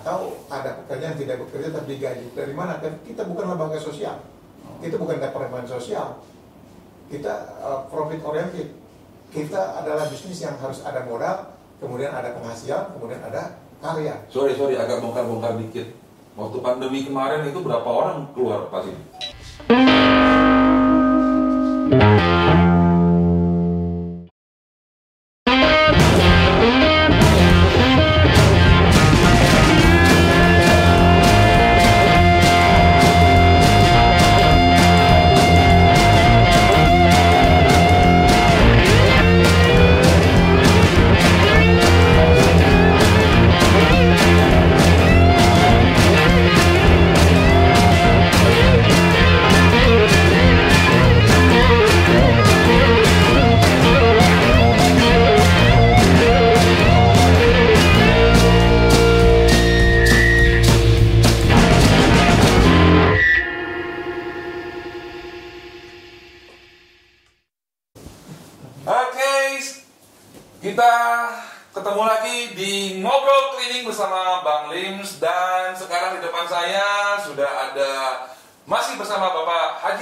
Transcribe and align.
atau 0.00 0.32
ada 0.48 0.80
pekerjaan 0.80 1.12
yang 1.12 1.20
tidak 1.20 1.36
bekerja 1.44 1.68
tapi 1.76 1.86
digaji. 1.96 2.26
Dari 2.32 2.56
mana? 2.56 2.80
Kan 2.80 2.96
kita 3.04 3.28
bukan 3.28 3.52
lembaga 3.52 3.76
sosial. 3.76 4.16
Kita 4.80 4.96
bukan 4.96 5.20
departemen 5.20 5.68
sosial. 5.68 6.24
Kita 7.12 7.60
uh, 7.60 7.84
profit 7.92 8.24
oriented. 8.24 8.72
Kita 9.30 9.84
adalah 9.84 10.08
bisnis 10.08 10.40
yang 10.40 10.56
harus 10.58 10.80
ada 10.82 11.04
modal 11.04 11.54
kemudian 11.78 12.12
ada 12.12 12.36
penghasilan 12.36 12.96
kemudian 12.96 13.20
ada 13.24 13.60
karya. 13.80 14.16
Sorry, 14.28 14.52
sorry, 14.56 14.76
agak 14.76 15.00
bongkar-bongkar 15.04 15.60
dikit. 15.60 15.92
Waktu 16.36 16.58
pandemi 16.64 17.04
kemarin 17.04 17.44
itu 17.48 17.60
berapa 17.60 17.88
orang 17.88 18.32
keluar 18.32 18.72
Pak 18.72 18.80
Sidi? 18.88 19.02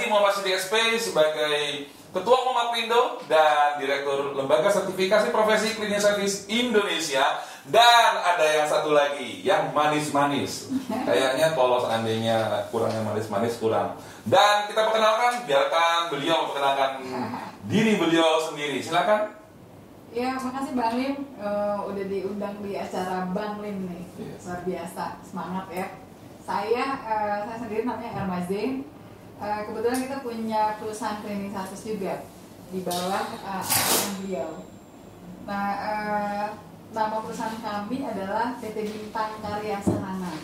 Muhammad 0.09 0.33
Sidi 0.35 0.51
SP 0.57 0.73
sebagai 0.97 1.87
Ketua 2.09 2.37
Umum 2.41 2.73
Pindo 2.73 3.21
dan 3.29 3.77
Direktur 3.77 4.33
Lembaga 4.33 4.73
Sertifikasi 4.73 5.29
Profesi 5.29 5.77
Cleaning 5.77 6.01
Service 6.01 6.49
Indonesia 6.49 7.21
dan 7.69 8.17
ada 8.25 8.41
yang 8.49 8.65
satu 8.65 8.89
lagi 8.89 9.45
yang 9.45 9.69
manis-manis. 9.77 10.73
Kayaknya 10.89 11.53
kalau 11.53 11.85
seandainya 11.85 12.65
kurangnya 12.73 13.05
manis-manis 13.05 13.61
kurang. 13.61 13.93
Dan 14.25 14.65
kita 14.73 14.89
perkenalkan, 14.89 15.45
biarkan 15.45 16.09
beliau 16.09 16.49
memperkenalkan 16.49 16.91
diri 17.69 17.93
beliau 18.01 18.41
sendiri. 18.49 18.81
Silakan. 18.81 19.37
Ya, 20.09 20.33
makasih 20.41 20.73
Bang 20.73 20.97
Lim 20.97 21.29
Eh, 21.39 21.77
udah 21.85 22.05
diundang 22.09 22.57
di 22.65 22.73
acara 22.73 23.29
Bang 23.31 23.61
Lim 23.61 23.85
nih. 23.85 24.03
Iya. 24.17 24.35
Luar 24.43 24.61
biasa, 24.65 25.05
semangat 25.23 25.65
ya. 25.71 25.87
Saya 26.41 26.85
eh, 27.05 27.37
saya 27.45 27.57
sendiri 27.61 27.85
namanya 27.85 28.17
Erma 28.17 28.41
Zain. 28.49 28.83
Eh, 29.39 29.61
kebetulan 29.71 29.99
kita 30.03 30.17
punya 30.19 30.75
perusahaan 30.75 31.23
cleaning 31.23 31.55
service 31.55 31.87
juga 31.87 32.27
di 32.75 32.83
bawah 32.83 33.23
arahan 33.39 34.11
beliau. 34.19 34.51
Nah, 35.47 35.67
eh, 35.79 36.45
nama 36.91 37.23
perusahaan 37.23 37.55
kami 37.55 38.03
adalah 38.03 38.59
PT 38.59 38.77
Bintang 38.83 39.39
Karya 39.39 39.79
Sarana. 39.79 40.35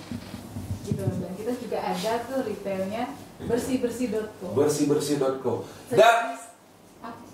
Gitu. 0.88 1.04
Dan 1.04 1.32
kita 1.36 1.52
juga 1.60 1.78
ada 1.84 2.24
tuh 2.24 2.48
retailnya 2.48 3.12
bersih-bersih.co. 3.44 4.56
Bersih-bersih.co. 4.56 5.68
Dan 5.92 6.40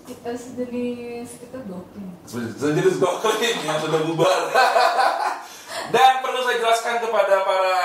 kita 0.02 0.34
sejenis 0.34 1.46
itu 1.46 1.58
doking. 1.70 2.10
sejenis 2.58 2.98
goklin 2.98 3.56
yang 3.62 3.78
sudah 3.78 4.02
bubar. 4.02 4.40
Dan 5.94 6.20
perlu 6.26 6.42
saya 6.42 6.58
jelaskan 6.58 7.00
kepada 7.00 7.46
para 7.46 7.76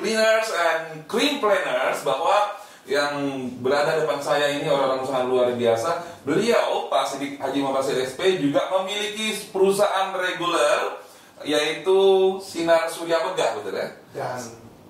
cleaners 0.00 0.48
and 0.48 1.04
clean 1.04 1.44
planners 1.44 2.00
bahwa 2.02 2.57
yang 2.88 3.12
berada 3.60 4.00
depan 4.00 4.18
saya 4.24 4.56
ini 4.56 4.64
orang-orang 4.64 5.04
sangat 5.04 5.26
luar 5.28 5.46
biasa. 5.52 5.90
Beliau 6.24 6.88
Pak 6.88 7.04
Sidik 7.04 7.36
Haji 7.36 7.58
Muhammad 7.60 7.84
Said 7.84 8.00
SP 8.00 8.40
juga 8.40 8.72
memiliki 8.80 9.36
perusahaan 9.52 10.16
reguler 10.16 11.04
yaitu 11.44 12.00
Sinar 12.42 12.90
Surya 12.90 13.22
Megah 13.22 13.60
betul 13.60 13.76
ya? 13.76 13.88
dan 14.10 14.40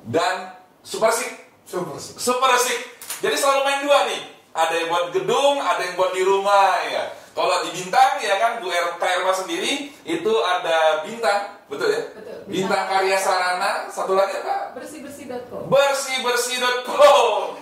Dan 0.08 0.34
Supersik 0.80 1.28
super 1.68 2.00
sih. 2.00 2.16
Super 2.16 2.48
asik. 2.56 2.80
Jadi 3.20 3.36
selalu 3.36 3.60
main 3.66 3.80
dua 3.84 3.98
nih. 4.08 4.22
Ada 4.56 4.74
yang 4.74 4.88
buat 4.88 5.06
gedung, 5.12 5.60
ada 5.60 5.84
yang 5.84 5.94
buat 6.00 6.16
di 6.16 6.22
rumah 6.24 6.80
ya. 6.88 7.12
Kalau 7.36 7.62
di 7.62 7.70
bintang 7.70 8.18
ya 8.18 8.34
kan 8.40 8.58
Bu 8.58 8.72
R 8.72 8.98
Erma 8.98 9.30
sendiri 9.30 9.94
itu 10.02 10.32
ada 10.42 11.06
bintang, 11.06 11.60
betul 11.70 11.92
ya? 11.92 12.02
Betul. 12.16 12.38
Bintang 12.50 12.88
karya 12.90 13.14
sarana, 13.20 13.86
satu 13.92 14.18
lagi 14.18 14.42
apa? 14.42 14.74
bersih-bersih.co. 14.74 15.70
Bersih-bersih.com. 15.70 17.57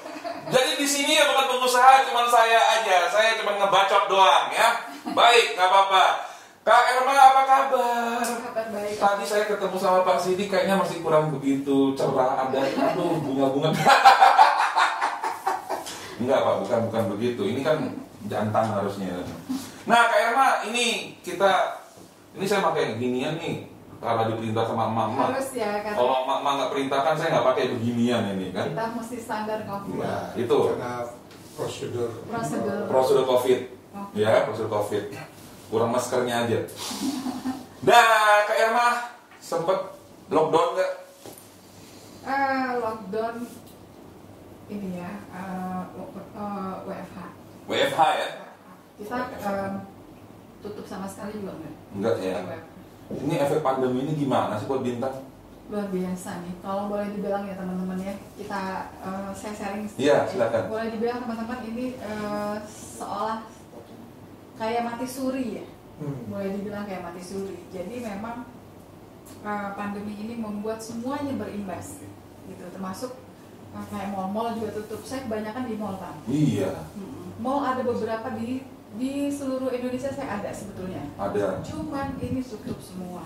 Jadi 0.56 0.72
di 0.80 0.88
sini 0.88 1.12
ya 1.20 1.28
bukan 1.28 1.52
pengusaha, 1.52 2.08
cuman 2.08 2.24
saya 2.32 2.80
aja. 2.80 3.12
Saya 3.12 3.36
cuma 3.36 3.60
ngebacot 3.60 4.08
doang 4.08 4.48
ya. 4.48 4.88
Baik, 5.12 5.52
nggak 5.52 5.68
apa-apa. 5.68 6.32
Kak 6.64 6.96
Erma 6.96 7.12
apa 7.14 7.42
kabar? 7.44 8.24
Kabar 8.24 8.66
baik. 8.72 8.96
Tadi 8.96 9.24
saya 9.28 9.44
ketemu 9.44 9.76
sama 9.76 10.00
Pak 10.02 10.18
Sidi 10.18 10.48
kayaknya 10.48 10.80
masih 10.80 11.04
kurang 11.04 11.30
begitu 11.30 11.94
cerah 11.94 12.48
ada 12.48 12.58
aduh 12.58 13.20
bunga-bunga. 13.22 13.70
Enggak 16.24 16.40
Pak, 16.40 16.56
bukan 16.64 16.80
bukan 16.90 17.04
begitu. 17.14 17.42
Ini 17.52 17.60
kan 17.60 17.78
jantan 18.26 18.66
harusnya. 18.72 19.12
Nah, 19.86 20.08
Kak 20.08 20.18
Irma, 20.18 20.48
ini 20.72 21.14
kita 21.20 21.84
ini 22.34 22.48
saya 22.48 22.64
pakai 22.64 22.96
ginian 22.96 23.38
nih 23.38 23.75
karena 23.96 24.22
diperintah 24.28 24.64
sama 24.64 24.82
emak-emak. 24.86 25.26
Harus 25.30 25.48
ya 25.52 25.70
karena 25.80 25.96
Kalau 25.96 26.14
emak-emak 26.22 26.52
nggak 26.54 26.70
perintahkan 26.70 27.14
saya 27.16 27.28
nggak 27.30 27.46
pakai 27.46 27.64
beginian 27.72 28.22
ini 28.32 28.46
kan. 28.50 28.66
kita 28.68 28.84
mesti 28.92 29.16
standar 29.18 29.58
kopi. 29.64 29.90
Ya, 29.96 30.16
itu. 30.34 30.58
karena 30.70 30.92
prosedur 31.52 32.10
Prosedur. 32.26 32.80
Prosedur 32.86 33.24
COVID. 33.26 33.60
Oke. 33.96 34.14
Ya, 34.14 34.44
prosedur 34.44 34.70
COVID. 34.70 35.04
Kurang 35.66 35.90
maskernya 35.90 36.44
aja. 36.44 36.58
Nah, 37.82 38.04
Kak 38.44 38.56
Irma 38.56 38.88
sempet 39.38 39.78
lockdown 40.28 40.68
nggak? 40.74 40.92
Eh, 42.22 42.70
lockdown 42.76 43.36
ini 44.66 44.98
ya 44.98 45.10
eh, 45.30 45.80
w- 45.94 46.10
eh, 46.34 46.74
WFH. 46.84 47.18
WFH 47.64 48.00
ya? 48.14 48.28
Kita 48.96 49.16
eh, 49.32 49.70
tutup 50.58 50.84
sama 50.84 51.06
sekali 51.06 51.38
juga 51.38 51.54
enggak? 51.54 51.74
Enggak 51.94 52.14
ya. 52.18 52.34
WFH. 52.36 52.75
Ini 53.06 53.34
efek 53.46 53.60
pandemi 53.62 54.02
ini 54.02 54.12
gimana 54.18 54.58
sih 54.58 54.66
buat 54.66 54.82
bintang? 54.82 55.22
Luar 55.70 55.86
biasa 55.90 56.42
nih. 56.46 56.54
Kalau 56.62 56.90
boleh 56.90 57.10
dibilang 57.14 57.46
ya 57.46 57.54
teman-teman 57.58 57.98
ya, 57.98 58.14
kita 58.38 58.62
eh, 59.02 59.30
saya 59.34 59.54
sharing. 59.54 59.86
Iya, 59.94 60.26
ya. 60.26 60.30
silakan. 60.30 60.62
Boleh 60.70 60.88
dibilang 60.94 61.18
teman-teman 61.22 61.60
ini 61.70 61.84
eh, 61.98 62.56
seolah 62.66 63.46
kayak 64.58 64.86
mati 64.86 65.06
suri 65.06 65.46
ya. 65.62 65.66
Hmm. 65.96 66.28
boleh 66.28 66.52
dibilang 66.60 66.84
kayak 66.84 67.08
mati 67.08 67.24
suri. 67.24 67.56
Jadi 67.72 68.04
memang 68.04 68.44
uh, 69.40 69.70
pandemi 69.72 70.12
ini 70.12 70.36
membuat 70.36 70.76
semuanya 70.76 71.32
berimbas, 71.40 72.04
gitu. 72.44 72.64
Termasuk 72.68 73.16
uh, 73.72 73.86
kayak 73.88 74.12
mall-mall 74.12 74.52
juga 74.52 74.76
tutup. 74.76 75.00
Saya 75.08 75.24
kebanyakan 75.24 75.64
di 75.64 75.74
mall 75.80 75.96
kan. 75.96 76.20
Iya, 76.28 76.84
Mm-mm. 77.00 77.40
Mall 77.40 77.64
ada 77.64 77.80
beberapa 77.80 78.28
di 78.36 78.60
di 78.96 79.28
seluruh 79.28 79.68
Indonesia 79.68 80.08
saya 80.08 80.40
ada 80.40 80.50
sebetulnya. 80.50 81.04
ada. 81.16 81.60
Cuman 81.62 82.16
ini 82.18 82.40
tutup 82.40 82.80
semua. 82.80 83.22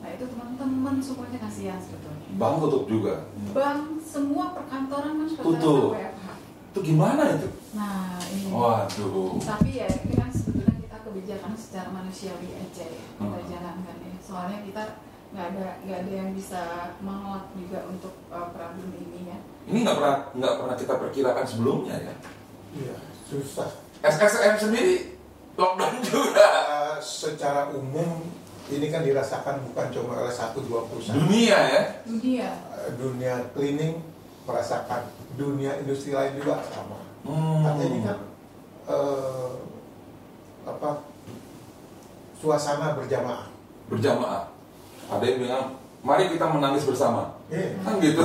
Nah 0.00 0.12
itu 0.12 0.28
teman-teman 0.28 1.00
semuanya 1.00 1.40
kasihan 1.40 1.80
sebetulnya. 1.80 2.28
Bank 2.36 2.60
tutup 2.60 2.84
juga. 2.84 3.14
Bank 3.50 4.04
semua 4.04 4.52
perkantoran 4.52 5.16
kan 5.16 5.28
Tutup. 5.32 5.96
WFH. 5.96 6.28
Itu 6.74 6.80
gimana 6.84 7.40
itu? 7.40 7.48
Nah 7.72 8.20
ini. 8.28 8.52
Waduh. 8.52 9.40
Tapi 9.40 9.80
ya 9.80 9.88
ini 9.88 10.12
kan 10.12 10.28
sebetulnya 10.28 10.76
kita 10.76 10.96
kebijakan 11.00 11.52
secara 11.56 11.88
manusiawi 11.88 12.52
aja 12.52 12.84
ya 12.84 13.00
kita 13.16 13.24
Hmm. 13.40 13.48
jalankan 13.48 13.96
ya. 13.96 14.12
Soalnya 14.20 14.58
kita 14.60 14.82
nggak 15.34 15.46
ada 15.50 15.66
nggak 15.82 15.98
ada 16.04 16.12
yang 16.12 16.30
bisa 16.36 16.60
mengelak 17.00 17.48
juga 17.56 17.78
untuk 17.88 18.14
uh, 18.28 18.52
problem 18.52 18.92
ini 18.92 19.32
ya. 19.32 19.38
Ini 19.66 19.78
nggak 19.82 19.96
pernah 19.96 20.16
nggak 20.36 20.54
pernah 20.60 20.76
kita 20.76 20.94
perkirakan 21.00 21.44
sebelumnya 21.48 21.96
ya. 21.96 22.14
Iya, 22.74 22.96
susah. 23.24 23.70
SSM 24.04 24.54
sendiri 24.60 25.13
lockdown 25.54 25.96
juga. 26.02 26.46
Uh, 26.68 26.96
secara 27.02 27.70
umum 27.74 28.26
ini 28.72 28.88
kan 28.88 29.04
dirasakan 29.04 29.60
bukan 29.70 29.86
cuma 29.92 30.24
oleh 30.24 30.32
satu 30.32 30.64
dua 30.64 30.86
perusahaan. 30.88 31.18
Dunia 31.20 31.58
ya. 31.58 31.82
Dunia 32.06 32.48
Uh, 32.74 32.90
dunia 33.00 33.34
cleaning 33.56 34.02
merasakan, 34.44 35.08
dunia 35.40 35.80
industri 35.80 36.12
lain 36.12 36.36
juga 36.36 36.60
sama. 36.68 37.00
Hmm. 37.24 37.64
Artinya 37.64 37.86
ini 37.88 38.00
kan 38.04 38.18
uh, 38.90 39.56
apa 40.68 41.00
suasana 42.40 42.92
berjamaah. 42.98 43.48
Berjamaah. 43.88 44.52
Ada 45.08 45.24
yang 45.24 45.38
bilang 45.44 45.64
mari 46.04 46.28
kita 46.28 46.44
menangis 46.48 46.84
bersama. 46.84 47.36
Iya. 47.48 47.80
Kan 47.84 48.00
gitu. 48.00 48.24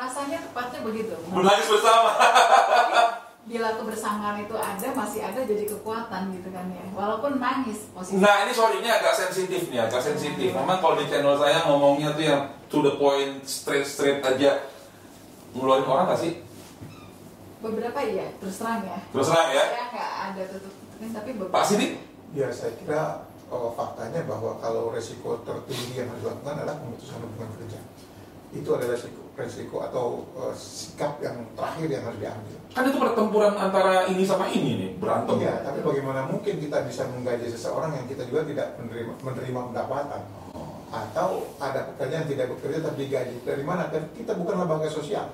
rasanya 0.00 0.40
tepatnya 0.42 0.80
begitu 0.80 1.12
menangis 1.28 1.68
bersama. 1.68 2.16
Bila 3.48 3.72
kebersamaan 3.72 4.44
itu 4.44 4.52
ada 4.52 4.88
masih 4.92 5.20
ada 5.24 5.40
jadi 5.42 5.64
kekuatan 5.64 6.28
gitu 6.36 6.48
kan 6.52 6.68
ya 6.68 6.84
walaupun 6.92 7.40
nangis 7.40 7.88
posisi 7.90 8.20
Nah 8.20 8.44
ini 8.44 8.52
sorry 8.52 8.84
ini 8.84 8.88
agak 8.92 9.16
sensitif 9.16 9.72
nih, 9.72 9.80
agak 9.80 10.04
sensitif. 10.04 10.52
Memang 10.52 10.78
kalau 10.78 11.00
di 11.00 11.08
channel 11.08 11.34
saya 11.40 11.64
ngomongnya 11.64 12.12
tuh 12.12 12.24
yang 12.24 12.42
to 12.68 12.84
the 12.84 12.94
point, 13.00 13.40
straight 13.48 13.88
straight 13.88 14.20
aja. 14.20 14.60
Ngeluarin 15.56 15.88
orang 15.88 16.14
gak 16.14 16.20
sih? 16.20 16.32
beberapa 17.60 18.00
iya 18.00 18.26
terus 18.40 18.56
terang 18.56 18.80
ya 18.88 18.98
Terus 19.12 19.26
terang 19.28 19.48
ya. 19.52 19.64
saya 19.68 19.84
nggak 19.92 20.10
ada 20.32 20.42
tutup 20.48 20.72
tutupin 20.72 21.10
tapi 21.12 21.30
beberapa 21.36 21.56
Pak 21.60 21.64
Sidik? 21.68 21.92
Ya 22.32 22.48
saya 22.48 22.72
kira 22.80 23.02
oh, 23.52 23.72
faktanya 23.76 24.24
bahwa 24.24 24.56
kalau 24.64 24.88
resiko 24.94 25.40
tertinggi 25.44 26.00
yang 26.00 26.08
harus 26.08 26.24
dilakukan 26.24 26.54
adalah 26.62 26.76
pemutusan 26.80 27.20
hubungan 27.20 27.50
kerja. 27.58 27.80
Itu 28.54 28.68
adalah 28.74 28.96
resiko, 28.96 29.22
resiko 29.40 29.80
atau 29.80 30.28
eh, 30.36 30.54
sikap 30.54 31.16
yang 31.24 31.40
terakhir 31.56 31.88
yang 31.88 32.02
harus 32.04 32.20
diambil. 32.20 32.56
Kan 32.70 32.84
itu 32.86 32.98
pertempuran 33.00 33.54
antara 33.56 34.06
ini 34.06 34.22
sama 34.22 34.46
ini 34.52 34.70
nih, 34.76 34.90
berantem. 35.00 35.40
Iya, 35.40 35.64
tapi 35.64 35.80
bagaimana 35.80 36.28
mungkin 36.28 36.60
kita 36.60 36.84
bisa 36.84 37.08
menggaji 37.08 37.48
seseorang 37.48 37.96
yang 37.96 38.06
kita 38.06 38.28
juga 38.28 38.44
tidak 38.46 38.78
menerima, 38.78 39.12
menerima 39.24 39.60
pendapatan 39.72 40.22
atau 40.90 41.46
ada 41.62 41.86
pekerjaan 41.94 42.26
yang 42.26 42.30
tidak 42.30 42.46
bekerja 42.54 42.78
tapi 42.84 42.96
digaji 43.08 43.36
dari 43.42 43.64
mana? 43.64 43.88
Kan 43.88 44.12
kita 44.14 44.36
bukan 44.36 44.54
lembaga 44.60 44.86
sosial, 44.86 45.32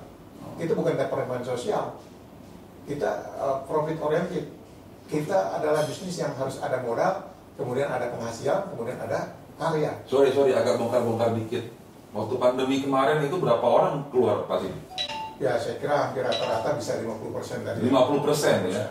kita 0.57 0.73
bukan 0.73 0.95
departemen 0.95 1.43
sosial, 1.45 1.99
kita 2.87 3.35
uh, 3.37 3.61
profit 3.67 3.99
oriented. 3.99 4.47
Kita 5.07 5.55
adalah 5.55 5.87
bisnis 5.87 6.19
yang 6.19 6.35
harus 6.35 6.59
ada 6.59 6.83
modal, 6.83 7.31
kemudian 7.55 7.87
ada 7.87 8.11
penghasilan, 8.11 8.75
kemudian 8.75 8.99
ada 8.99 9.39
karya. 9.55 9.95
Sorry, 10.03 10.35
sorry, 10.35 10.51
agak 10.51 10.75
bongkar-bongkar 10.75 11.31
dikit. 11.31 11.63
Waktu 12.17 12.35
pandemi 12.35 12.81
kemarin 12.81 13.21
itu 13.21 13.37
berapa 13.37 13.61
orang 13.61 14.09
keluar 14.09 14.49
Pak 14.49 14.57
Sidik? 14.59 14.81
Ya 15.37 15.53
saya 15.53 15.77
kira 15.77 15.95
hampir 16.01 16.25
rata-rata 16.25 16.73
bisa 16.73 16.97
50% 16.97 17.61
dari 17.61 17.79
50 17.85 18.25
persen 18.25 18.55
ya. 18.67 18.85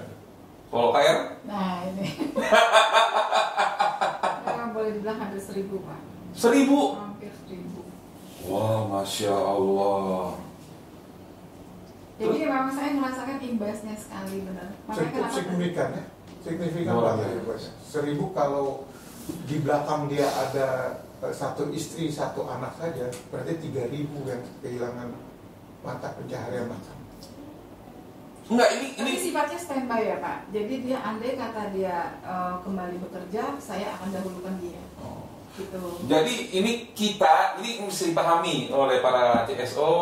Kalau 0.67 0.91
KR? 0.91 1.19
nah 1.43 1.83
ini 1.85 2.07
Ya, 4.47 4.67
boleh 4.77 4.91
dibilang 4.93 5.19
hampir 5.19 5.41
seribu 5.41 5.79
pak 5.81 5.99
Seribu. 6.33 6.95
hampir 6.97 7.31
seribu 7.41 7.81
Wah, 8.45 8.83
masya 8.85 9.33
Allah. 9.33 10.37
jadi 12.17 12.39
memang 12.45 12.71
saya 12.71 12.91
merasakan 12.93 13.39
imbasnya 13.41 13.95
sekali 13.95 14.43
benar 14.43 14.69
makanya 14.85 15.11
Cukup 15.13 15.27
signifikan 15.33 15.89
ya, 15.93 16.05
signifikan 16.41 16.95
banget 16.95 17.27
ya 17.27 17.43
bos. 17.43 17.65
Seribu 17.81 18.25
kalau 18.33 18.85
di 19.45 19.57
belakang 19.59 20.07
dia 20.07 20.27
ada 20.27 20.69
satu 21.33 21.71
istri, 21.73 22.11
satu 22.11 22.47
anak 22.47 22.75
saja, 22.77 23.07
berarti 23.31 23.59
tiga 23.63 23.87
ribu 23.89 24.27
yang 24.27 24.43
kehilangan 24.63 25.11
mata 25.87 26.15
pencaharian 26.19 26.67
makan. 26.67 26.97
Enggak, 28.47 28.71
ini 28.79 28.89
ini 28.95 29.11
Tapi 29.11 29.25
sifatnya 29.27 29.59
standby 29.59 30.03
ya 30.07 30.17
Pak. 30.23 30.39
Jadi 30.55 30.75
dia 30.87 30.99
andai 31.03 31.35
kata 31.35 31.63
dia 31.75 32.15
eh, 32.23 32.55
kembali 32.63 32.97
bekerja, 33.03 33.59
saya 33.59 33.99
akan 33.99 34.09
dahulukan 34.15 34.55
dia. 34.63 34.83
Oh. 35.03 35.27
Gitu. 35.57 35.81
Jadi 36.05 36.53
ini 36.53 36.93
kita, 36.93 37.57
ini 37.65 37.81
mesti 37.89 38.13
dipahami 38.13 38.69
oleh 38.69 39.01
para 39.01 39.49
CSO, 39.49 39.93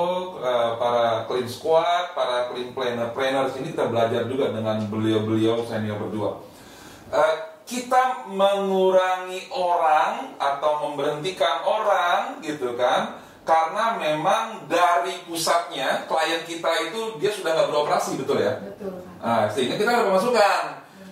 eh, 0.43 0.71
para 0.77 1.25
clean 1.31 1.47
squad, 1.47 2.11
para 2.13 2.51
clean 2.51 2.75
planner, 2.75 3.15
planners 3.15 3.55
ini 3.63 3.71
kita 3.71 3.87
belajar 3.87 4.27
juga 4.27 4.51
dengan 4.51 4.83
beliau-beliau 4.91 5.63
senior 5.65 5.97
berdua. 6.03 6.43
Eh, 7.15 7.54
kita 7.75 8.31
mengurangi 8.31 9.51
orang 9.51 10.39
atau 10.39 10.87
memberhentikan 10.87 11.67
orang 11.67 12.39
gitu 12.39 12.79
kan 12.79 13.19
karena 13.43 13.99
memang 13.99 14.71
dari 14.71 15.21
pusatnya 15.27 16.07
klien 16.07 16.47
kita 16.47 16.71
itu 16.89 17.19
dia 17.19 17.35
sudah 17.35 17.51
nggak 17.53 17.69
beroperasi 17.75 18.17
betul 18.17 18.39
ya 18.39 18.63
Betul. 18.63 19.05
Nah, 19.25 19.49
sehingga 19.49 19.81
kita 19.81 19.89
ada 19.89 20.05
pemasukan. 20.05 20.63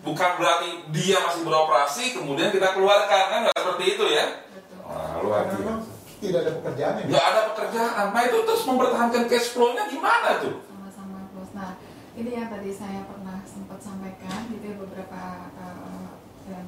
Bukan 0.03 0.31
berarti 0.37 0.69
dia 0.93 1.17
masih 1.23 1.47
beroperasi, 1.47 2.05
kemudian 2.13 2.53
kita 2.53 2.75
keluarkan 2.77 3.25
kan 3.33 3.39
nggak 3.49 3.57
seperti 3.57 3.85
itu 3.97 4.05
ya? 4.13 4.25
Betul. 4.53 5.31
Wah, 5.31 5.43
biasa. 5.49 5.91
tidak 6.21 6.41
ada 6.43 6.53
pekerjaan 6.61 6.95
yang 7.01 7.07
Nggak 7.09 7.25
ada 7.25 7.41
pekerjaan. 7.55 8.07
Nah 8.13 8.23
itu 8.27 8.39
terus 8.45 8.63
mempertahankan 8.69 9.23
cash 9.31 9.49
flow-nya 9.57 9.85
gimana 9.89 10.29
tuh? 10.43 10.61
Sama-sama 10.69 11.19
terus. 11.33 11.51
Nah, 11.57 11.71
ini 12.19 12.31
yang 12.37 12.49
tadi 12.53 12.71
saya 12.75 13.01
pernah 13.09 13.39
sempat 13.49 13.79
sampaikan 13.81 14.41
gitu 14.53 14.65
ya 14.67 14.77
beberapa 14.77 15.23
eh, 15.57 16.07
yang 16.51 16.67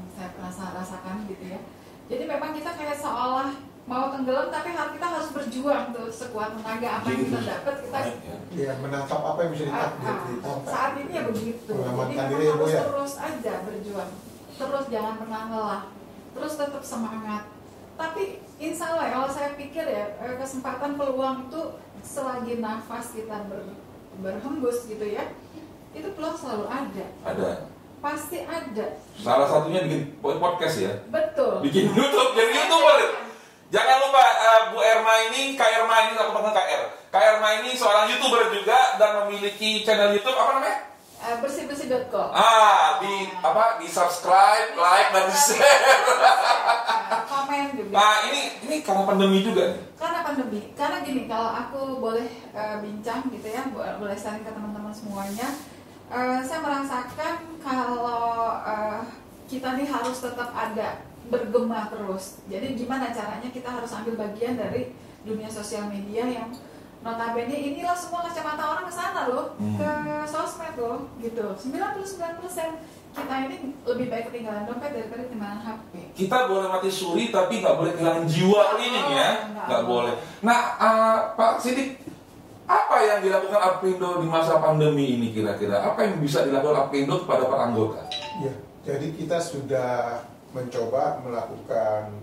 rasakan 0.56 1.26
gitu 1.26 1.44
ya. 1.48 1.60
Jadi 2.04 2.24
memang 2.28 2.52
kita 2.52 2.70
kayak 2.74 2.94
seolah 2.94 3.48
mau 3.84 4.08
tenggelam 4.08 4.48
tapi 4.48 4.72
kita 4.72 5.06
harus 5.06 5.28
berjuang 5.30 5.92
tuh 5.92 6.08
sekuat 6.08 6.56
tenaga 6.56 6.88
apa 7.00 7.06
yang 7.12 7.20
kita 7.28 7.40
dapat 7.44 7.74
kita 7.84 7.98
ya, 8.56 8.72
menangkap 8.80 9.20
apa 9.20 9.38
yang 9.44 9.50
bisa 9.52 9.64
Ah, 9.64 9.92
ditangkap. 9.92 10.08
ah. 10.08 10.24
ditangkap. 10.24 10.72
saat 10.72 10.92
ini 10.96 11.12
ya 11.12 11.22
begitu 11.28 11.72
jadi 11.76 12.24
diri 12.32 12.44
ya, 12.48 12.52
harus 12.56 12.72
ya? 12.72 12.80
terus 12.88 13.12
aja 13.20 13.54
berjuang 13.60 14.10
terus 14.56 14.84
jangan 14.88 15.14
pernah 15.20 15.42
lelah 15.52 15.82
terus 16.32 16.52
tetap 16.56 16.80
semangat 16.80 17.42
tapi 17.94 18.22
insya 18.56 18.84
Allah 18.88 19.04
ya, 19.04 19.12
kalau 19.20 19.28
saya 19.28 19.50
pikir 19.52 19.84
ya 19.84 20.04
eh, 20.16 20.36
kesempatan 20.40 20.96
peluang 20.96 21.52
itu 21.52 21.62
selagi 22.00 22.64
nafas 22.64 23.12
kita 23.12 23.36
ber, 23.52 23.68
berhembus 24.24 24.88
gitu 24.88 25.04
ya 25.04 25.28
itu 25.92 26.08
peluang 26.16 26.36
selalu 26.40 26.64
ada 26.72 27.06
Ada. 27.20 27.68
Pasti 28.04 28.36
ada 28.38 28.86
Salah 29.16 29.48
satunya 29.48 29.80
bikin 29.80 30.12
podcast 30.20 30.76
ya. 30.78 30.92
betul 31.08 31.64
Bikin 31.64 31.88
YouTube, 31.90 32.36
jadi 32.36 32.52
YouTuber. 32.54 32.98
Jangan 33.66 33.96
lupa 33.98 34.20
eh, 34.20 34.60
Bu 34.68 34.78
Erma 34.78 35.14
ini, 35.26 35.56
Kak 35.56 35.66
Erma 35.74 35.96
ini 36.04 36.14
aku 36.14 36.30
panggil 36.30 36.52
KR. 36.52 36.82
Kak 37.08 37.22
Erma 37.24 37.48
ini 37.58 37.72
seorang 37.72 38.06
YouTuber 38.06 38.52
juga 38.52 38.76
dan 38.94 39.24
memiliki 39.24 39.80
channel 39.82 40.12
YouTube 40.12 40.36
apa 40.36 40.52
namanya? 40.54 40.78
Eh, 41.16 41.36
bersih-bersih.com 41.40 42.28
Ah, 42.30 43.00
di 43.00 43.14
apa? 43.34 43.80
Di 43.80 43.88
subscribe, 43.88 44.76
like 44.76 45.08
dan 45.10 45.26
share. 45.32 45.96
Komen 47.24 47.72
juga 47.72 47.90
Nah, 47.90 48.14
ini 48.26 48.40
ini 48.62 48.76
karena 48.80 49.02
pandemi 49.02 49.40
juga 49.40 49.72
nih. 49.72 49.80
karena 49.96 50.20
pandemi 50.20 50.60
karena 50.74 51.00
gini 51.00 51.24
kalau 51.24 51.48
aku 51.48 51.80
boleh 51.98 52.28
eh, 52.52 52.76
bincang 52.78 53.24
gitu 53.28 53.48
ya 53.48 53.64
bo- 53.66 53.96
boleh 53.96 54.12
sharing 54.14 54.44
ke 54.44 54.52
teman-teman 54.52 54.92
semuanya 54.92 55.48
eh, 56.14 56.40
saya 56.40 56.60
merasakan 56.60 57.34
kalau 57.58 58.22
eh, 58.62 59.00
kita 59.44 59.74
nih 59.74 59.86
harus 59.86 60.16
tetap 60.18 60.50
ada 60.50 61.02
bergema 61.24 61.88
terus. 61.88 62.40
Jadi 62.46 62.74
gimana 62.74 63.10
caranya 63.10 63.48
kita 63.48 63.68
harus 63.68 63.90
ambil 63.90 64.14
bagian 64.18 64.54
dari 64.54 64.92
dunia 65.24 65.48
sosial 65.48 65.88
media 65.88 66.24
yang 66.24 66.48
notabene 67.00 67.52
inilah 67.52 67.92
semua 67.92 68.24
kacamata 68.24 68.64
orang 68.64 68.86
ke 68.86 68.92
sana 68.92 69.28
loh 69.28 69.52
Hmm. 69.56 69.76
ke 69.76 69.90
sosmed 70.24 70.76
loh 70.76 71.08
gitu. 71.18 71.44
99% 71.52 72.80
kita 73.14 73.34
ini 73.46 73.56
lebih 73.84 74.10
baik 74.10 74.24
ketinggalan 74.26 74.66
dompet 74.66 74.90
daripada 74.90 75.22
ketinggalan 75.22 75.60
HP 75.60 75.92
Kita 76.16 76.48
boleh 76.48 76.66
mati 76.66 76.90
suri 76.90 77.30
tapi 77.30 77.62
nggak 77.62 77.76
boleh 77.76 77.92
kehilangan 77.94 78.24
jiwa 78.26 78.60
cleaning 78.74 79.08
ya, 79.12 79.30
Nggak 79.54 79.82
boleh. 79.84 80.14
Nah, 80.42 80.60
eh, 80.76 81.18
Pak 81.32 81.60
Sidik, 81.60 82.00
apa 82.64 82.96
yang 83.04 83.18
dilakukan 83.20 83.60
Apindo 83.60 84.24
di 84.24 84.28
masa 84.28 84.56
pandemi 84.56 85.20
ini 85.20 85.28
kira-kira? 85.36 85.84
Apa 85.84 86.08
yang 86.08 86.16
bisa 86.20 86.48
dilakukan 86.48 86.88
Apindo 86.88 87.20
kepada 87.24 87.44
para 87.44 87.62
anggota? 87.68 88.00
Ya, 88.40 88.54
jadi 88.84 89.12
kita 89.12 89.36
sudah 89.36 90.24
mencoba 90.56 91.20
melakukan 91.20 92.14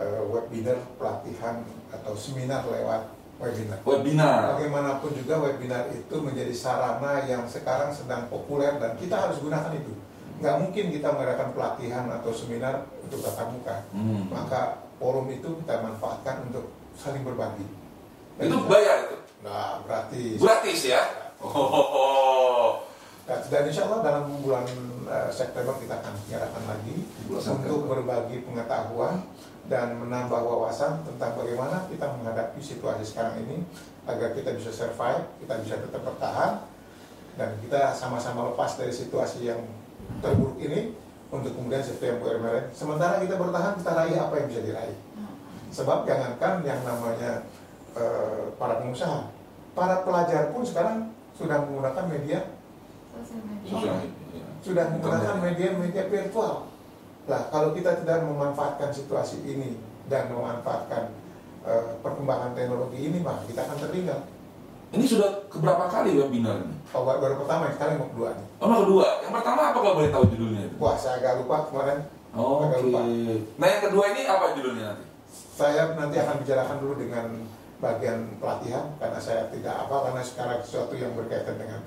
eh, 0.00 0.22
webinar 0.32 0.80
pelatihan 0.96 1.60
atau 1.92 2.16
seminar 2.16 2.64
lewat 2.64 3.12
webinar. 3.36 3.78
Webinar. 3.84 4.40
Bagaimanapun 4.56 5.12
juga 5.12 5.44
webinar 5.44 5.92
itu 5.92 6.16
menjadi 6.24 6.54
sarana 6.56 7.28
yang 7.28 7.44
sekarang 7.44 7.92
sedang 7.92 8.32
populer 8.32 8.80
dan 8.80 8.96
kita 8.96 9.16
harus 9.28 9.36
gunakan 9.44 9.72
itu. 9.76 9.92
Nggak 10.40 10.56
mungkin 10.60 10.84
kita 10.92 11.08
mengadakan 11.12 11.48
pelatihan 11.52 12.04
atau 12.12 12.32
seminar 12.32 12.88
untuk 13.04 13.20
tatap 13.20 13.52
muka. 13.52 13.76
Hmm. 13.92 14.28
Maka 14.32 14.84
forum 14.96 15.28
itu 15.28 15.48
kita 15.64 15.84
manfaatkan 15.84 16.48
untuk 16.48 16.72
saling 16.96 17.24
berbagi. 17.24 17.64
Dan 18.36 18.52
Itu 18.52 18.68
bayar 18.68 19.08
itu, 19.08 19.16
Nah, 19.46 19.78
berarti 19.86 20.42
gratis 20.42 20.80
ya? 20.90 21.02
Oh, 21.38 22.82
Dan, 23.26 23.42
dan 23.50 23.62
insya 23.66 23.86
Allah 23.86 24.02
dalam 24.02 24.24
bulan 24.42 24.66
eh, 25.06 25.30
September 25.30 25.74
kita 25.78 25.98
akan 25.98 26.14
mengadakan 26.26 26.62
lagi 26.66 26.96
Bulan 27.26 27.42
untuk 27.58 27.62
September. 27.62 27.86
berbagi 28.02 28.36
pengetahuan 28.42 29.14
dan 29.66 29.98
menambah 29.98 30.40
wawasan 30.46 31.02
tentang 31.02 31.34
bagaimana 31.34 31.90
kita 31.90 32.06
menghadapi 32.06 32.58
situasi 32.62 33.02
sekarang 33.02 33.42
ini 33.42 33.66
agar 34.06 34.30
kita 34.30 34.54
bisa 34.54 34.70
survive, 34.70 35.26
kita 35.42 35.54
bisa 35.62 35.74
tetap 35.82 36.06
bertahan 36.06 36.62
dan 37.34 37.50
kita 37.62 37.90
sama-sama 37.98 38.54
lepas 38.54 38.78
dari 38.78 38.94
situasi 38.94 39.50
yang 39.50 39.58
terburuk 40.22 40.54
ini 40.62 40.94
untuk 41.34 41.50
kemudian 41.58 41.82
Bu 42.22 42.30
Ermeren. 42.30 42.70
Sementara 42.70 43.18
kita 43.18 43.34
bertahan, 43.34 43.74
kita 43.82 43.90
raih 43.90 44.16
apa 44.22 44.34
yang 44.38 44.46
bisa 44.46 44.62
diraih. 44.62 44.96
Sebab 45.74 46.06
jangankan 46.06 46.62
yang 46.62 46.78
namanya 46.86 47.42
eh, 47.98 48.54
para 48.54 48.78
pengusaha, 48.78 49.35
para 49.76 50.00
pelajar 50.00 50.56
pun 50.56 50.64
sekarang 50.64 51.12
sudah 51.36 51.68
menggunakan 51.68 52.04
media 52.08 52.40
sosial 53.12 53.44
media 53.44 53.70
sosial 53.76 53.96
media. 54.00 54.44
sudah 54.64 54.84
menggunakan 54.96 55.36
media-media 55.44 56.04
virtual. 56.08 56.54
Lah, 57.26 57.42
kalau 57.52 57.76
kita 57.76 58.00
tidak 58.00 58.24
memanfaatkan 58.24 58.88
situasi 58.88 59.44
ini 59.44 59.76
dan 60.08 60.32
memanfaatkan 60.32 61.12
eh, 61.68 61.84
perkembangan 62.00 62.56
teknologi 62.56 63.12
ini 63.12 63.20
mah 63.20 63.44
kita 63.44 63.68
akan 63.68 63.76
tertinggal. 63.84 64.20
Ini 64.94 65.02
sudah 65.02 65.50
keberapa 65.50 65.90
kali 65.90 66.14
webinar 66.14 66.62
ini? 66.62 66.78
Oh, 66.94 67.02
baru 67.02 67.18
baru 67.18 67.34
pertama 67.42 67.74
sekarang 67.74 67.98
mau 68.00 68.08
kedua 68.14 68.28
nih. 68.38 68.46
Oh, 68.62 68.66
yang 68.70 68.82
kedua. 68.86 69.06
Yang 69.26 69.32
pertama 69.42 69.60
apa 69.74 69.78
kalau 69.82 69.94
boleh 69.98 70.10
tahu 70.14 70.24
judulnya? 70.30 70.62
itu? 70.70 70.76
Wah 70.78 70.94
saya 70.96 71.14
agak 71.20 71.42
lupa 71.42 71.56
kemarin. 71.68 71.98
Oh, 72.32 72.64
Agak 72.64 72.78
Oke. 72.80 72.84
lupa. 72.86 73.00
Nah, 73.58 73.66
yang 73.66 73.82
kedua 73.90 74.04
ini 74.14 74.20
apa 74.24 74.44
judulnya 74.54 74.84
nanti? 74.94 75.04
Saya 75.56 75.82
nanti 75.98 76.16
akan 76.22 76.34
bicarakan 76.40 76.76
dulu 76.78 76.94
dengan 77.00 77.26
bagian 77.86 78.18
pelatihan 78.42 78.90
karena 78.98 79.18
saya 79.22 79.46
tidak 79.54 79.86
apa 79.86 80.10
karena 80.10 80.22
sekarang 80.26 80.58
sesuatu 80.66 80.94
yang 80.98 81.14
berkaitan 81.14 81.54
dengan 81.54 81.80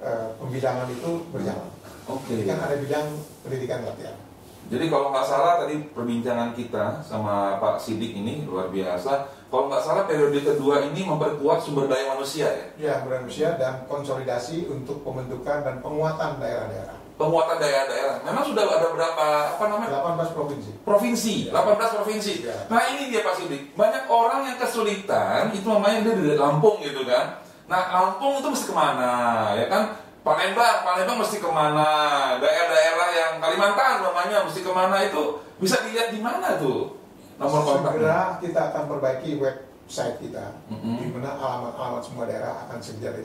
eh, 0.00 0.28
pembidangan 0.40 0.88
itu 0.88 1.28
berjalan. 1.28 1.68
Oke. 2.08 2.32
Jadi 2.32 2.48
kan 2.48 2.58
ada 2.64 2.76
bidang 2.80 3.06
pendidikan 3.44 3.84
latihan. 3.84 4.16
Jadi 4.72 4.88
kalau 4.88 5.12
nggak 5.12 5.26
salah 5.26 5.60
tadi 5.60 5.84
perbincangan 5.92 6.56
kita 6.56 7.04
sama 7.04 7.60
Pak 7.60 7.76
Sidik 7.76 8.16
ini 8.16 8.48
luar 8.48 8.72
biasa. 8.72 9.28
Kalau 9.52 9.68
nggak 9.68 9.84
salah 9.84 10.08
periode 10.08 10.40
kedua 10.40 10.80
ini 10.88 11.04
memperkuat 11.04 11.60
sumber 11.60 11.92
daya 11.92 12.16
manusia 12.16 12.48
ya. 12.48 12.66
Ya, 12.80 12.94
manusia 13.04 13.60
dan 13.60 13.84
konsolidasi 13.84 14.70
untuk 14.72 15.04
pembentukan 15.04 15.60
dan 15.60 15.84
penguatan 15.84 16.40
daerah-daerah. 16.40 17.01
Penguatan 17.20 17.60
daerah-daerah. 17.60 18.16
Memang 18.24 18.44
sudah 18.48 18.64
ada 18.66 18.88
berapa 18.90 19.26
apa 19.54 19.64
namanya 19.68 20.00
18 20.00 20.34
provinsi. 20.34 20.70
provinsi, 20.82 21.34
18 21.52 21.96
provinsi. 22.00 22.32
Ya. 22.48 22.58
Nah 22.66 22.80
ini 22.90 23.12
dia 23.12 23.20
Pak 23.22 23.36
Sidik. 23.38 23.76
Banyak 23.76 24.08
orang 24.08 24.48
yang 24.48 24.56
kesulitan 24.58 25.52
itu 25.52 25.66
namanya 25.68 26.02
dia 26.02 26.14
dari 26.16 26.34
Lampung 26.40 26.80
gitu 26.80 27.04
kan. 27.04 27.44
Nah 27.68 27.82
Lampung 27.92 28.40
itu 28.40 28.48
mesti 28.48 28.66
ke 28.66 28.74
mana 28.74 29.12
ya 29.54 29.66
kan? 29.68 29.82
Palembang, 30.22 30.86
Palembang 30.86 31.18
mesti 31.18 31.42
ke 31.42 31.50
mana? 31.50 31.88
Daerah-daerah 32.38 33.08
yang 33.10 33.32
Kalimantan 33.42 34.06
namanya 34.06 34.46
mesti 34.46 34.60
ke 34.62 34.70
mana 34.70 34.96
itu 35.02 35.42
bisa 35.58 35.82
dilihat 35.82 36.14
di 36.14 36.22
mana 36.22 36.58
tuh 36.62 36.94
nomor 37.42 37.60
kontaknya? 37.66 37.98
Segera 37.98 38.22
kita 38.38 38.60
akan 38.70 38.82
perbaiki 38.86 39.30
website 39.42 40.22
kita, 40.22 40.62
Mm-mm. 40.70 40.94
di 41.02 41.10
mana 41.10 41.34
alamat-alamat 41.34 42.02
semua 42.06 42.24
daerah 42.30 42.66
akan 42.66 42.78
segera 42.78 43.18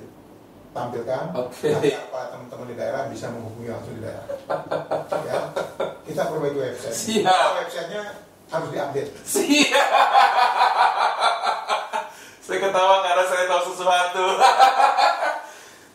ditampilkan. 0.78 1.24
Oke. 1.34 1.70
Nanti 1.74 1.90
apa 1.98 2.20
teman-teman 2.30 2.66
di 2.70 2.76
daerah 2.78 3.02
bisa 3.10 3.26
menghubungi 3.34 3.70
langsung 3.74 3.98
di 3.98 4.02
daerah. 4.06 4.26
ya, 5.26 5.40
kita 6.06 6.22
perbaiki 6.30 6.60
website. 6.62 6.94
Siap. 6.94 7.50
Websitenya 7.66 8.02
harus 8.54 8.70
diupdate. 8.70 9.12
Siap. 9.26 9.90
saya 12.46 12.60
ketawa 12.62 12.96
karena 13.02 13.24
saya 13.26 13.44
tahu 13.50 13.62
sesuatu. 13.74 14.26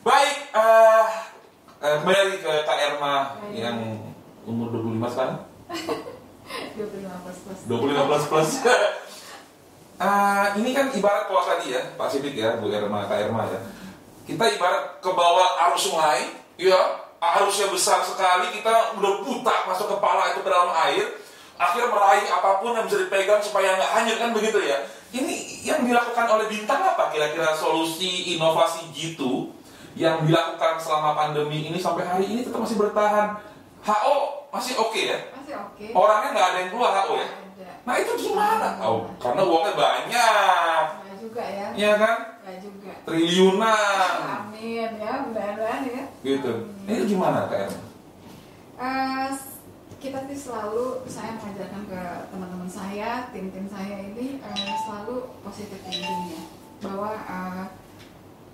Baik, 0.02 0.36
eh 0.50 1.06
eh, 1.78 1.94
kembali 2.02 2.18
lagi 2.18 2.36
ke 2.42 2.52
Kak 2.66 2.78
Erma 2.82 3.38
yang 3.54 3.78
umur 4.42 4.74
25 4.74 5.14
sekarang. 5.14 5.38
25 6.76 7.22
plus 7.22 7.38
plus 7.46 7.58
25 7.70 8.10
plus 8.10 8.24
plus. 8.26 8.50
Eh, 10.02 10.46
ini 10.58 10.74
kan 10.74 10.90
ibarat 10.90 11.30
kalau 11.30 11.46
tadi 11.46 11.78
ya, 11.78 11.94
Pak 11.94 12.10
Sidik 12.10 12.34
ya, 12.34 12.58
Bu 12.58 12.66
Erma, 12.66 13.06
Kak 13.06 13.22
Erma 13.22 13.46
ya. 13.46 13.62
Kita 14.22 14.44
ibarat 14.46 15.02
ke 15.02 15.10
bawah 15.10 15.58
arus 15.68 15.90
sungai, 15.90 16.30
ya, 16.54 16.80
arusnya 17.18 17.70
besar 17.70 18.02
sekali, 18.06 18.54
kita 18.54 18.98
udah 18.98 19.12
buta 19.22 19.56
masuk 19.66 19.98
kepala 19.98 20.34
itu 20.34 20.42
ke 20.42 20.50
dalam 20.50 20.70
air, 20.90 21.06
akhirnya 21.58 21.88
meraih 21.90 22.26
apa 22.26 22.58
pun 22.58 22.74
yang 22.74 22.86
bisa 22.90 22.98
dipegang 23.06 23.38
supaya 23.38 23.78
nggak 23.78 23.92
hanyut 23.94 24.18
kan 24.18 24.30
begitu 24.34 24.58
ya. 24.62 24.78
Ini 25.12 25.62
yang 25.62 25.84
dilakukan 25.86 26.26
oleh 26.26 26.46
Bintang 26.50 26.82
apa 26.82 27.12
kira-kira 27.14 27.54
solusi 27.54 28.34
inovasi 28.34 28.90
gitu 28.96 29.54
yang 29.94 30.24
dilakukan 30.24 30.80
selama 30.80 31.12
pandemi 31.12 31.68
ini 31.68 31.76
sampai 31.76 32.08
hari 32.08 32.26
ini 32.26 32.40
tetap 32.42 32.64
masih 32.64 32.80
bertahan. 32.80 33.38
HO 33.82 34.46
masih 34.54 34.78
oke 34.78 34.98
ya, 34.98 35.18
masih 35.34 35.58
oke 35.58 35.84
orangnya 35.90 36.28
nggak 36.38 36.48
ada 36.54 36.58
yang 36.62 36.70
keluar 36.70 36.90
HO 37.02 37.14
ya. 37.18 37.28
Nah 37.82 37.94
itu 37.98 38.12
gimana? 38.14 38.78
Oh, 38.78 39.10
karena 39.18 39.42
uangnya 39.42 39.74
banyak, 39.74 40.82
Nggak 41.02 41.16
juga 41.18 41.42
ya 41.42 41.66
ya 41.74 41.92
kan? 41.98 42.31
Juga 42.42 42.92
Triliunan, 43.06 44.18
amin 44.50 44.90
ya 44.98 45.14
mudah-mudahan 45.30 45.82
ya 45.86 46.02
gitu. 46.26 46.66
Amin. 46.66 46.90
Ini 46.90 47.02
gimana 47.06 47.46
kak? 47.46 47.70
Eh, 48.82 49.30
kita 50.02 50.26
sih 50.26 50.50
selalu 50.50 51.06
saya 51.06 51.38
mengajarkan 51.38 51.86
ke 51.86 52.02
teman-teman 52.34 52.66
saya, 52.66 53.30
tim-tim 53.30 53.70
saya 53.70 54.10
ini 54.10 54.42
eh, 54.42 54.74
selalu 54.82 55.38
positif 55.46 55.78
thinking 55.86 56.34
ya, 56.34 56.42
bahwa 56.82 57.14
eh, 57.14 57.64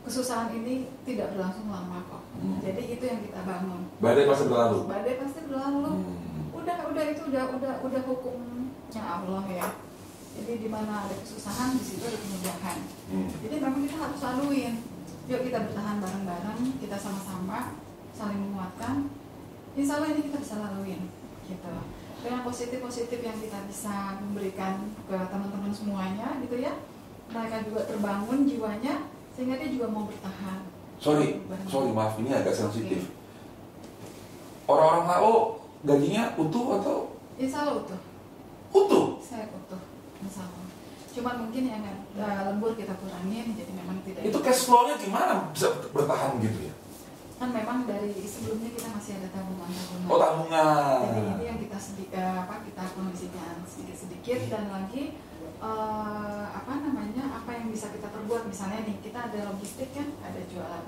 kesusahan 0.04 0.52
ini 0.52 0.92
tidak 1.08 1.32
berlangsung 1.32 1.72
lama 1.72 2.04
kok. 2.12 2.22
Hmm. 2.44 2.60
Jadi 2.60 2.92
itu 2.92 3.04
yang 3.08 3.24
kita 3.24 3.40
bangun. 3.40 3.88
Badai 4.04 4.28
pasti 4.28 4.44
berlalu. 4.52 4.78
Badai 4.84 5.14
pasti 5.16 5.40
berlalu. 5.48 5.92
Hmm. 5.96 6.56
Udah, 6.60 6.76
udah 6.92 7.04
itu 7.08 7.22
udah, 7.32 7.44
udah, 7.56 7.72
udah 7.80 8.02
hukumnya 8.04 9.02
Allah 9.02 9.44
ya. 9.48 9.68
Jadi 10.38 10.52
di 10.62 10.68
mana 10.70 11.10
ada 11.10 11.14
kesusahan 11.18 11.74
di 11.74 11.82
situ 11.82 12.06
ada 12.06 12.18
kemudahan. 12.18 12.78
Hmm. 13.10 13.28
Jadi 13.42 13.54
memang 13.58 13.82
kita 13.82 13.96
harus 13.98 14.20
laluin. 14.22 14.74
Yuk 15.28 15.40
kita 15.44 15.58
bertahan 15.68 15.96
bareng-bareng, 16.00 16.60
kita 16.80 16.96
sama-sama 16.96 17.76
saling 18.16 18.40
menguatkan. 18.40 19.12
Insya 19.76 20.00
Allah 20.00 20.16
ini 20.16 20.24
kita 20.24 20.40
bisa 20.40 20.54
laluin, 20.58 21.00
gitu. 21.44 21.74
Dengan 22.18 22.40
positif-positif 22.42 23.20
yang 23.20 23.36
kita 23.36 23.58
bisa 23.68 24.18
memberikan 24.24 24.88
ke 25.04 25.16
teman-teman 25.28 25.70
semuanya, 25.70 26.40
gitu 26.40 26.56
ya. 26.58 26.72
Mereka 27.28 27.68
juga 27.68 27.84
terbangun 27.84 28.48
jiwanya, 28.48 29.12
sehingga 29.36 29.60
dia 29.60 29.68
juga 29.68 29.86
mau 29.92 30.08
bertahan. 30.08 30.64
Sorry, 30.98 31.44
sorry 31.70 31.94
maaf 31.94 32.18
ini 32.18 32.34
agak 32.34 32.56
sensitif. 32.56 33.12
Orang-orang 34.66 35.06
HO 35.06 35.34
gajinya 35.86 36.34
utuh 36.34 36.82
atau 36.82 36.96
Insya 37.38 37.62
Allah 37.62 37.86
utuh, 37.86 38.00
utuh? 38.74 39.06
saya 39.22 39.46
utuh, 39.46 39.78
Allah. 40.36 40.66
Cuma 41.08 41.30
mungkin 41.40 41.62
yang 41.64 41.82
eh, 41.88 42.40
lembur 42.52 42.76
kita 42.76 42.92
kurangin, 43.00 43.56
jadi 43.56 43.72
memang 43.72 44.04
tidak. 44.04 44.28
Itu 44.28 44.38
cash 44.44 44.68
flow-nya 44.68 45.00
gimana 45.00 45.48
bisa 45.56 45.72
bertahan 45.94 46.36
gitu 46.44 46.68
ya? 46.68 46.74
kan 47.38 47.54
memang 47.54 47.86
dari 47.86 48.18
sebelumnya 48.26 48.66
kita 48.74 48.90
masih 48.98 49.22
ada 49.22 49.30
tabungan-tabungan. 49.30 50.10
Oh 50.10 50.18
tabungan. 50.18 50.98
Jadi 51.06 51.20
ini 51.38 51.44
yang 51.46 51.58
kita 51.62 51.78
sedikit 51.78 52.18
apa 52.18 52.66
kita 52.66 52.82
kondisikan 52.98 53.62
sedikit-sedikit 53.62 54.40
dan 54.50 54.66
lagi 54.74 55.14
eh, 55.62 56.44
apa 56.50 56.72
namanya 56.82 57.24
apa 57.38 57.50
yang 57.54 57.70
bisa 57.70 57.94
kita 57.94 58.10
perbuat 58.10 58.50
misalnya 58.50 58.90
nih 58.90 58.98
kita 58.98 59.30
ada 59.30 59.54
logistik 59.54 59.94
kan 59.94 60.10
ada 60.18 60.40
jualan 60.50 60.84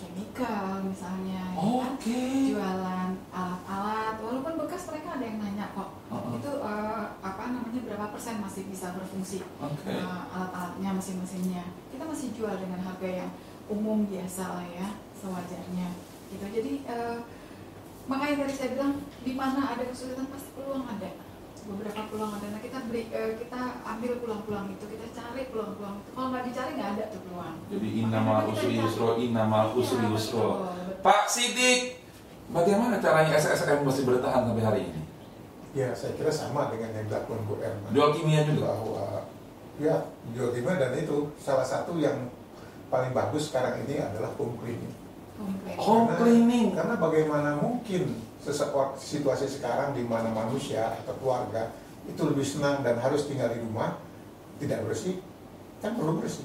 chemical 0.00 0.80
misalnya 0.80 1.42
ya 1.52 1.84
kan? 1.84 1.92
Jualan 2.00 3.10
alat-alat 3.28 4.14
walaupun 4.24 4.54
bekas 4.64 4.88
mereka 4.88 5.20
ada 5.20 5.24
yang 5.28 5.38
nanya 5.38 5.66
kok 5.76 5.90
Uh-uh. 6.08 6.34
itu 6.40 6.50
eh, 6.64 7.04
apa 7.20 7.42
namanya 7.52 7.80
berapa 7.84 8.06
persen 8.10 8.40
masih 8.40 8.66
bisa 8.72 8.96
berfungsi 8.96 9.44
Oke. 9.60 9.92
eh, 9.92 10.22
alat-alatnya 10.32 10.90
mesin-mesinnya 10.96 11.64
kita 11.92 12.04
masih 12.08 12.32
jual 12.32 12.56
dengan 12.56 12.80
harga 12.80 13.08
yang 13.26 13.30
umum 13.68 14.08
biasa 14.08 14.58
lah 14.58 14.66
ya 14.66 14.88
sewajarnya 15.14 15.88
gitu 16.32 16.46
jadi 16.48 16.72
eh, 16.88 17.18
makanya 18.08 18.48
tadi 18.48 18.54
saya 18.56 18.68
bilang 18.74 18.92
di 19.22 19.32
mana 19.36 19.60
ada 19.76 19.84
kesulitan 19.86 20.26
pasti 20.32 20.50
peluang 20.56 20.82
ada 20.88 21.10
beberapa 21.70 22.00
peluang 22.06 22.32
ada 22.34 22.46
nah 22.48 22.60
kita 22.60 22.78
beri 22.84 23.02
eh, 23.08 23.38
kita 23.38 23.60
ambil 23.80 24.12
peluang-peluang 24.18 24.66
itu 24.70 24.84
kita 24.86 25.06
cari 25.12 25.42
peluang-peluang 25.46 25.96
itu 25.96 26.10
kalau 26.10 26.28
nggak 26.28 26.44
dicari 26.44 26.70
nggak 26.74 26.90
ada 26.92 27.04
tuh 27.08 27.20
peluang 27.22 27.54
Jadi 27.70 27.88
inama 27.96 28.32
usri 28.44 28.74
yusro, 28.74 29.08
inama 29.16 29.58
usri 29.70 29.96
Iya, 29.96 30.08
yusro. 30.10 30.42
betul, 30.42 30.58
betul. 30.58 30.98
Pak 31.00 31.22
Sidik, 31.26 31.80
bagaimana 32.48 32.98
caranya 32.98 33.32
SSM 33.32 33.78
masih 33.80 34.02
bertahan 34.04 34.42
sampai 34.44 34.64
hari 34.64 34.82
ini? 34.84 35.02
Ya, 35.70 35.94
saya 35.94 36.12
kira 36.12 36.28
sama 36.28 36.66
dengan 36.68 36.90
yang 36.92 37.06
dilakukan 37.06 37.46
Bu 37.46 37.62
Erma. 37.62 37.88
Jual 37.90 38.10
kimia 38.12 38.42
juga. 38.42 38.74
bahwa 38.74 39.22
ya 39.78 39.96
jual 40.34 40.50
kimia 40.50 40.74
dan 40.76 40.92
itu 40.92 41.30
salah 41.38 41.62
satu 41.62 41.94
yang 41.96 42.26
paling 42.90 43.14
bagus 43.14 43.48
sekarang 43.48 43.86
ini 43.86 43.96
adalah 43.96 44.34
home 44.34 44.58
cleaning. 44.58 44.90
Home 45.78 46.10
Karena- 46.10 46.18
cleaning. 46.18 46.66
Karena 46.74 46.94
bagaimana 46.98 47.50
mungkin 47.56 48.18
situasi 48.96 49.46
sekarang 49.46 49.92
di 49.92 50.02
mana 50.04 50.32
manusia 50.32 50.96
atau 51.04 51.12
keluarga 51.20 51.68
itu 52.08 52.20
lebih 52.24 52.44
senang 52.44 52.80
dan 52.80 52.96
harus 52.96 53.28
tinggal 53.28 53.52
di 53.52 53.60
rumah 53.60 54.00
tidak 54.56 54.80
bersih 54.84 55.20
kan 55.80 55.96
perlu 55.96 56.20
bersih. 56.20 56.44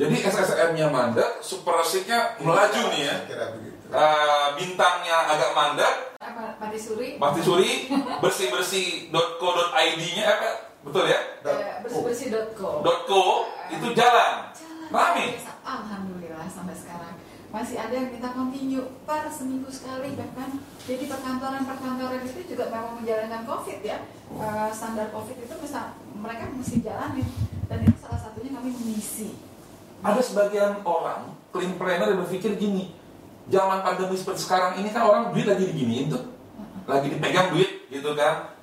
Jadi 0.00 0.24
SSM-nya 0.24 0.88
mandek, 0.88 1.44
supersiknya 1.44 2.34
melaju 2.40 2.82
nih 2.90 3.02
ya. 3.06 3.12
Saya 3.12 3.28
kira 3.28 3.46
begitu. 3.54 3.76
Eh, 3.92 4.46
bintangnya 4.56 5.16
agak 5.28 5.50
mandek, 5.52 5.94
Pati 6.58 6.78
Suri 6.80 7.08
Pasti 7.20 7.40
Suri, 7.44 7.72
bersih-bersih.co.id-nya 8.24 10.24
apa? 10.26 10.50
Betul 10.82 11.12
ya? 11.12 11.20
eh, 11.44 11.84
bersih-bersih.co 11.84 12.82
.co 12.82 13.22
itu 13.68 13.86
jalan. 13.94 14.32
Rame. 14.92 15.26
Alhamdulillah 15.62 16.48
sampai 16.50 16.74
sekarang 16.74 17.14
masih 17.52 17.76
ada 17.76 17.92
yang 17.92 18.08
minta 18.08 18.32
continue 18.32 18.88
per 19.04 19.28
seminggu 19.28 19.68
sekali 19.68 20.16
bahkan 20.16 20.56
jadi 20.88 21.04
perkantoran-perkantoran 21.04 22.24
itu 22.24 22.56
juga 22.56 22.72
memang 22.72 23.04
menjalankan 23.04 23.44
covid 23.44 23.80
ya 23.84 24.00
Eh, 24.32 24.70
standar 24.72 25.12
covid 25.12 25.36
itu 25.36 25.54
bisa 25.60 25.92
mereka 26.16 26.48
mesti 26.56 26.80
jalanin 26.80 27.28
dan 27.68 27.84
itu 27.84 28.00
salah 28.00 28.16
satunya 28.16 28.56
kami 28.56 28.72
mengisi 28.72 29.36
Ada 30.00 30.24
sebagian 30.24 30.80
orang, 30.88 31.36
clean 31.52 31.76
planner 31.76 32.10
yang 32.10 32.24
berpikir 32.24 32.56
gini, 32.56 32.96
zaman 33.52 33.84
pandemi 33.84 34.16
seperti 34.16 34.48
sekarang 34.48 34.80
ini 34.80 34.88
kan 34.90 35.04
orang 35.04 35.30
duit 35.30 35.46
lagi 35.46 35.68
diginiin 35.68 36.10
tuh, 36.10 36.26
lagi 36.90 37.12
dipegang 37.12 37.54
duit 37.54 37.86
gitu 37.86 38.16
kan. 38.18 38.56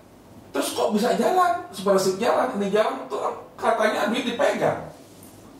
Terus 0.51 0.75
kok 0.75 0.91
bisa 0.91 1.15
jalan? 1.15 1.63
Seperti 1.72 2.19
jalan, 2.19 2.60
ini 2.60 2.67
jalan 2.75 3.08
tuh 3.08 3.24
katanya 3.55 4.12
duit 4.12 4.25
dipegang. 4.25 4.88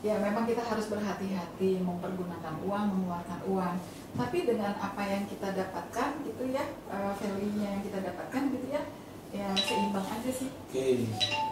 Ya 0.00 0.16
memang 0.16 0.48
kita 0.48 0.64
harus 0.64 0.88
berhati-hati 0.88 1.84
mempergunakan 1.84 2.54
uang, 2.64 2.84
mengeluarkan 2.88 3.40
uang. 3.44 3.74
Tapi 4.16 4.48
dengan 4.48 4.72
apa 4.74 5.02
yang 5.04 5.28
kita 5.28 5.52
dapatkan 5.52 6.08
gitu 6.24 6.44
ya, 6.48 6.64
eh, 6.88 7.12
value-nya 7.14 7.68
yang 7.76 7.82
kita 7.84 8.00
dapatkan 8.00 8.42
gitu 8.48 8.66
ya, 8.72 8.82
ya 9.30 9.48
seimbang 9.54 10.08
aja 10.08 10.30
sih. 10.32 10.48
Oke. 10.48 11.04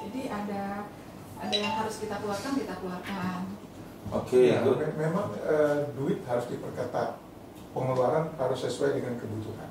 Jadi 0.08 0.20
ada 0.26 0.88
ada 1.38 1.54
yang 1.54 1.74
harus 1.76 2.00
kita 2.00 2.16
keluarkan, 2.18 2.52
kita 2.56 2.74
keluarkan. 2.80 3.38
Oke, 4.08 4.40
Ya, 4.48 4.64
good. 4.64 4.80
me- 4.80 4.96
memang 4.96 5.36
eh, 5.36 5.84
duit 5.92 6.24
harus 6.24 6.48
diperketat, 6.48 7.20
pengeluaran 7.76 8.32
harus 8.40 8.58
sesuai 8.64 8.96
dengan 8.96 9.20
kebutuhan. 9.20 9.68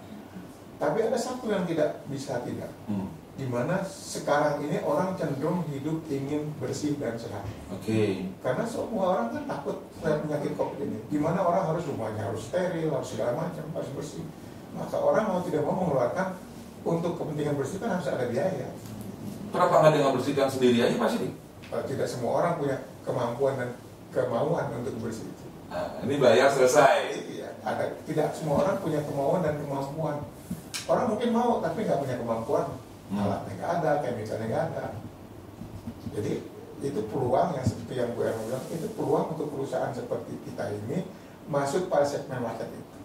Tapi 0.78 0.98
ada 1.02 1.18
satu 1.18 1.50
yang 1.50 1.66
tidak 1.66 2.06
bisa 2.06 2.46
tidak, 2.46 2.70
Hmm. 2.86 3.10
Di 3.38 3.46
mana 3.46 3.86
sekarang 3.86 4.66
ini 4.66 4.82
orang 4.82 5.14
cenderung 5.14 5.62
hidup 5.70 6.02
ingin 6.10 6.50
bersih 6.58 6.98
dan 6.98 7.14
sehat. 7.14 7.46
Oke. 7.70 8.26
Karena 8.42 8.66
semua 8.66 9.04
orang 9.14 9.28
kan 9.30 9.44
takut 9.46 9.78
terhadap 10.02 10.26
penyakit 10.26 10.58
COVID 10.58 10.80
ini. 10.82 11.00
Di 11.06 11.22
mana 11.22 11.46
orang 11.46 11.70
harus 11.70 11.86
rumahnya 11.86 12.34
harus 12.34 12.50
steril, 12.50 12.90
harus 12.90 13.14
segala 13.14 13.38
macam, 13.38 13.66
harus 13.78 13.90
bersih. 13.94 14.26
Maka 14.74 14.98
orang 14.98 15.30
mau 15.30 15.40
tidak 15.46 15.62
mau 15.62 15.78
mengeluarkan 15.78 16.34
untuk 16.82 17.22
kepentingan 17.22 17.56
bersih 17.62 17.78
kan 17.78 18.02
harus 18.02 18.10
ada 18.10 18.26
biaya. 18.26 18.74
Kenapa 19.54 19.74
nggak 19.86 19.94
dengan 19.94 20.12
bersihkan 20.18 20.50
sendiri 20.50 20.78
aja 20.82 20.96
Pak 20.98 21.10
Sidik? 21.14 21.34
Eh, 21.68 21.84
Tidak 21.94 22.08
semua 22.10 22.32
orang 22.42 22.54
punya 22.58 22.78
kemampuan 23.06 23.54
dan 23.62 23.70
kemauan 24.10 24.66
untuk 24.82 24.98
bersih 24.98 25.30
itu. 25.30 25.46
Nah, 25.70 26.00
ini 26.02 26.16
bayar 26.18 26.50
selesai. 26.50 26.98
Iya, 27.38 27.50
ada 27.62 27.92
tidak 28.08 28.32
semua 28.34 28.66
orang 28.66 28.82
punya 28.82 29.04
kemauan 29.04 29.44
dan 29.46 29.62
kemampuan. 29.62 30.26
Orang 30.88 31.06
mungkin 31.12 31.30
mau 31.36 31.60
tapi 31.60 31.84
nggak 31.84 32.00
punya 32.02 32.16
kemampuan. 32.18 32.66
Alatnya 33.12 33.54
nggak 33.56 33.72
ada, 33.80 33.92
chemicalnya 34.04 34.46
nggak 34.48 34.66
ada. 34.74 34.86
Jadi 36.18 36.32
itu 36.78 37.02
peluang 37.10 37.58
yang 37.58 37.66
seperti 37.66 37.94
yang 37.98 38.14
gue 38.14 38.30
bilang 38.30 38.66
itu 38.70 38.88
peluang 38.94 39.34
untuk 39.34 39.50
perusahaan 39.50 39.90
seperti 39.90 40.38
kita 40.46 40.70
ini 40.70 41.10
masuk 41.50 41.90
pada 41.90 42.06
segmen 42.06 42.44
market 42.44 42.70
itu. 42.70 42.98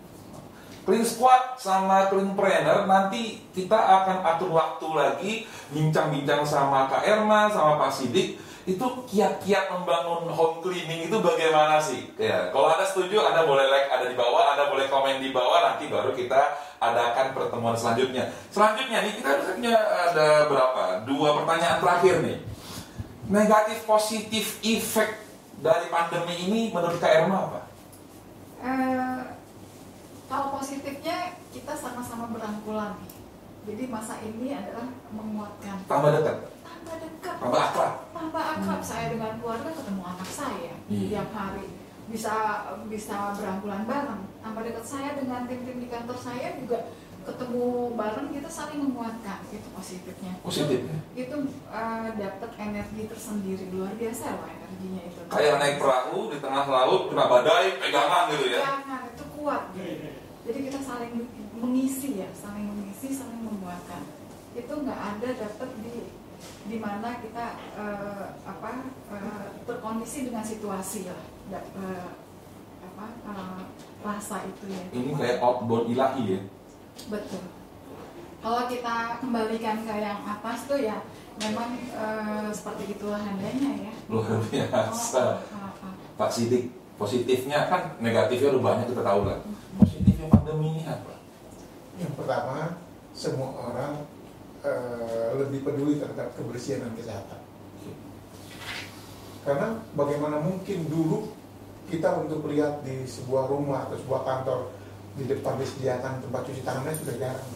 Clean 0.83 1.07
Squad 1.07 1.63
sama 1.63 2.11
Clean 2.11 2.35
Planner 2.35 2.91
nanti 2.91 3.47
kita 3.55 3.79
akan 3.79 4.27
atur 4.27 4.51
waktu 4.51 4.87
lagi 4.91 5.33
bincang-bincang 5.71 6.43
sama 6.43 6.91
Kak 6.91 7.07
Erma 7.07 7.47
sama 7.47 7.79
Pak 7.79 7.95
Sidik 7.95 8.43
itu 8.63 8.87
kiat-kiat 9.11 9.75
membangun 9.75 10.31
home 10.31 10.63
cleaning 10.63 11.11
itu 11.11 11.17
bagaimana 11.19 11.83
sih? 11.83 12.15
Ya, 12.15 12.47
kalau 12.55 12.71
Anda 12.71 12.87
setuju, 12.87 13.19
Anda 13.19 13.43
boleh 13.43 13.67
like 13.67 13.91
ada 13.91 14.07
di 14.07 14.15
bawah, 14.15 14.55
Anda 14.55 14.71
boleh 14.71 14.87
komen 14.87 15.19
di 15.19 15.35
bawah, 15.35 15.67
nanti 15.67 15.91
baru 15.91 16.15
kita 16.15 16.55
adakan 16.83 17.27
pertemuan 17.31 17.79
selanjutnya. 17.79 18.27
Selanjutnya 18.51 18.99
nih 19.01 19.13
kita 19.17 19.31
punya 19.47 19.77
ada 20.11 20.51
berapa? 20.51 20.83
Dua 21.07 21.29
pertanyaan 21.39 21.79
terakhir 21.79 22.15
nih. 22.21 22.39
Negatif 23.31 23.87
positif 23.87 24.59
efek 24.61 25.23
dari 25.63 25.87
pandemi 25.87 26.35
ini 26.43 26.61
menurut 26.69 26.99
Kak 26.99 27.13
Erma 27.23 27.39
apa? 27.47 27.61
Eh, 28.63 29.19
kalau 30.27 30.51
positifnya 30.53 31.39
kita 31.55 31.73
sama-sama 31.73 32.27
berangkulan 32.29 32.99
nih. 32.99 33.11
Jadi 33.63 33.83
masa 33.87 34.19
ini 34.19 34.51
adalah 34.51 34.91
menguatkan. 35.15 35.87
Tambah 35.87 36.11
dekat, 36.19 36.37
Tambah 36.67 36.97
dekat. 36.99 37.37
tambah 37.39 37.61
akrab. 37.63 37.93
Tambah 38.11 38.43
akrab 38.59 38.83
saya 38.83 39.07
dengan 39.15 39.39
keluarga 39.39 39.71
ketemu 39.71 40.03
anak 40.03 40.27
saya 40.27 40.75
Iya. 40.91 41.07
tiap 41.15 41.31
hari 41.31 41.67
bisa 42.13 42.69
bisa 42.93 43.33
berangkulan 43.35 43.89
bareng. 43.89 44.23
Tambah 44.45 44.63
dekat 44.63 44.85
saya 44.85 45.11
dengan 45.17 45.49
tim-tim 45.49 45.81
di 45.81 45.89
kantor 45.89 46.19
saya 46.21 46.53
juga 46.61 46.93
ketemu 47.23 47.95
bareng 47.95 48.29
kita 48.35 48.51
saling 48.51 48.81
menguatkan 48.83 49.39
itu 49.49 49.69
positifnya. 49.73 50.35
Positif 50.45 50.85
ya? 50.85 50.99
Itu 51.17 51.37
eh, 51.71 52.09
dapat 52.19 52.51
energi 52.61 53.03
tersendiri 53.09 53.65
luar 53.73 53.95
biasa 53.97 54.37
loh 54.37 54.47
energinya 54.51 55.03
itu. 55.07 55.21
Kayak 55.31 55.57
naik 55.63 55.77
perahu 55.81 56.19
di 56.29 56.39
tengah 56.43 56.67
laut 56.69 57.03
kena 57.09 57.25
badai 57.31 57.79
pegangan 57.81 58.25
gitu 58.37 58.47
ya. 58.53 58.61
Jangan 58.61 59.03
itu 59.09 59.25
kuat. 59.39 59.63
gitu. 59.73 60.09
Jadi 60.43 60.59
kita 60.67 60.81
saling 60.83 61.15
mengisi 61.55 62.19
ya, 62.19 62.29
saling 62.35 62.67
mengisi, 62.67 63.15
saling 63.15 63.41
menguatkan. 63.47 64.03
Itu 64.59 64.75
nggak 64.83 65.01
ada 65.01 65.29
dapat 65.39 65.71
di 65.81 66.11
di 66.67 66.77
mana 66.83 67.23
kita 67.23 67.47
eh, 67.79 68.27
apa 68.43 68.71
eh, 69.15 69.47
terkondisi 69.63 70.27
dengan 70.27 70.43
situasi 70.43 71.07
lah, 71.07 71.23
Da- 71.51 71.69
eh, 71.75 72.09
apa 72.83 73.05
eh, 73.09 73.63
rasa 74.03 74.37
itu 74.47 74.65
ya. 74.71 74.83
Ini 74.93 75.11
kayak 75.15 75.39
outbound 75.43 75.91
ilahi 75.91 76.23
ya. 76.39 76.41
Betul. 77.09 77.43
Kalau 78.43 78.67
kita 78.67 79.23
kembalikan 79.23 79.87
ke 79.87 79.95
yang 80.03 80.21
atas 80.27 80.67
tuh 80.67 80.79
ya, 80.83 80.99
memang 81.39 81.79
eh, 81.79 82.49
seperti 82.51 82.99
itulah 82.99 83.23
adanya 83.23 83.71
ya. 83.91 83.93
Luar 84.11 84.43
biasa. 84.51 85.23
Oh, 85.41 85.59
oh, 85.59 85.71
oh, 85.71 85.87
oh. 85.91 85.95
Pak 86.19 86.31
Sidik, 86.31 86.75
positifnya 86.99 87.71
kan 87.71 87.97
negatifnya 88.03 88.55
udah 88.55 88.63
banyak 88.63 88.87
kita 88.91 89.03
tahu 89.03 89.21
lah. 89.31 89.39
Positifnya 89.79 90.27
pandemi 90.31 90.79
ini 90.79 90.83
apa? 90.87 91.15
Yang 91.99 92.13
pertama, 92.19 92.83
semua 93.15 93.51
orang 93.55 93.93
eh, 94.63 95.29
lebih 95.39 95.63
peduli 95.63 96.03
terhadap 96.03 96.35
kebersihan 96.35 96.87
dan 96.87 96.95
kesehatan. 96.99 97.42
Karena 99.43 99.75
bagaimana 99.99 100.39
mungkin 100.39 100.87
dulu 100.87 101.35
kita 101.91 102.23
untuk 102.23 102.47
lihat 102.47 102.87
di 102.87 103.03
sebuah 103.05 103.51
rumah 103.51 103.91
atau 103.91 103.99
sebuah 103.99 104.23
kantor 104.23 104.71
di 105.19 105.29
depan 105.29 105.59
disediakan 105.61 106.23
tempat 106.25 106.41
cuci 106.49 106.63
tangannya 106.63 106.95
sudah 106.97 107.15
jarang. 107.19 107.51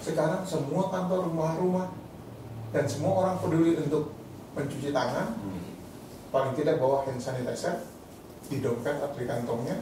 Sekarang 0.00 0.42
semua 0.48 0.88
kantor 0.90 1.28
rumah-rumah 1.30 1.86
dan 2.72 2.88
semua 2.88 3.12
orang 3.22 3.36
peduli 3.38 3.78
untuk 3.78 4.10
mencuci 4.56 4.90
tangan, 4.90 5.36
paling 6.32 6.56
tidak 6.56 6.80
bawa 6.80 7.04
hand 7.04 7.20
sanitizer 7.20 7.84
di 8.48 8.58
dompet 8.64 8.96
atau 8.96 9.18
di 9.18 9.26
kantongnya. 9.28 9.76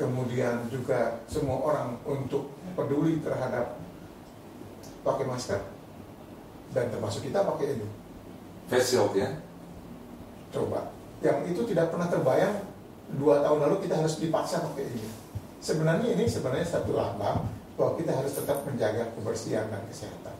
Kemudian 0.00 0.64
juga 0.72 1.20
semua 1.28 1.60
orang 1.60 2.00
untuk 2.08 2.48
peduli 2.72 3.20
terhadap 3.20 3.76
pakai 5.04 5.28
masker 5.28 5.60
dan 6.72 6.88
termasuk 6.88 7.28
kita 7.28 7.44
pakai 7.44 7.76
ini. 7.76 7.88
Face 8.72 8.96
shield 8.96 9.12
ya. 9.12 9.28
Coba, 10.50 10.90
yang 11.22 11.46
itu 11.46 11.62
tidak 11.70 11.94
pernah 11.94 12.10
terbayang 12.10 12.66
dua 13.18 13.42
tahun 13.42 13.58
lalu 13.66 13.76
kita 13.86 13.98
harus 13.98 14.18
dipaksa 14.18 14.62
pakai 14.70 14.86
ini. 14.90 15.06
Sebenarnya 15.60 16.08
ini 16.14 16.24
sebenarnya 16.26 16.66
satu 16.66 16.94
lambang 16.94 17.46
bahwa 17.74 17.92
kita 17.96 18.12
harus 18.14 18.32
tetap 18.34 18.64
menjaga 18.66 19.12
kebersihan 19.14 19.68
dan 19.68 19.82
kesehatan. 19.88 20.36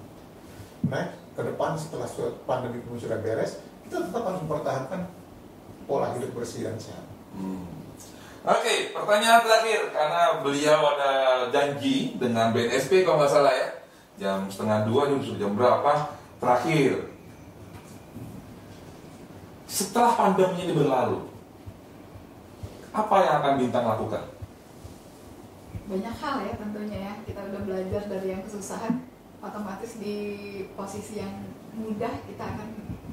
Nah, 0.89 1.13
ke 1.37 1.43
depan 1.45 1.77
setelah 1.77 2.09
pandemi 2.49 2.81
pun 2.83 2.97
sudah 2.97 3.21
beres, 3.21 3.61
kita 3.87 4.07
tetap 4.09 4.23
harus 4.25 4.41
mempertahankan 4.45 5.01
pola 5.85 6.15
hidup 6.17 6.31
bersih 6.33 6.67
dan 6.67 6.79
sehat. 6.81 7.05
Hmm. 7.37 7.67
Oke, 8.41 8.97
pertanyaan 8.97 9.45
terakhir 9.45 9.93
karena 9.93 10.41
beliau 10.41 10.81
ada 10.97 11.13
janji 11.53 12.17
dengan 12.17 12.57
BNSP 12.57 13.05
kalau 13.05 13.21
nggak 13.21 13.29
salah 13.29 13.53
ya 13.53 13.69
jam 14.17 14.49
setengah 14.49 14.89
dua 14.89 15.13
jam 15.13 15.53
berapa 15.53 15.93
terakhir 16.41 17.10
setelah 19.71 20.19
pandemi 20.19 20.67
ini 20.67 20.75
berlalu 20.75 21.31
apa 22.91 23.15
yang 23.23 23.35
akan 23.39 23.55
bintang 23.63 23.87
lakukan? 23.87 24.25
banyak 25.91 26.15
hal 26.23 26.37
ya 26.47 26.55
tentunya 26.55 26.99
ya. 27.11 27.15
Kita 27.27 27.51
udah 27.51 27.61
belajar 27.67 28.03
dari 28.07 28.31
yang 28.31 28.43
kesusahan 28.47 29.03
otomatis 29.43 29.99
di 29.99 30.15
posisi 30.79 31.19
yang 31.19 31.51
mudah 31.75 32.15
kita 32.31 32.45
akan 32.47 32.69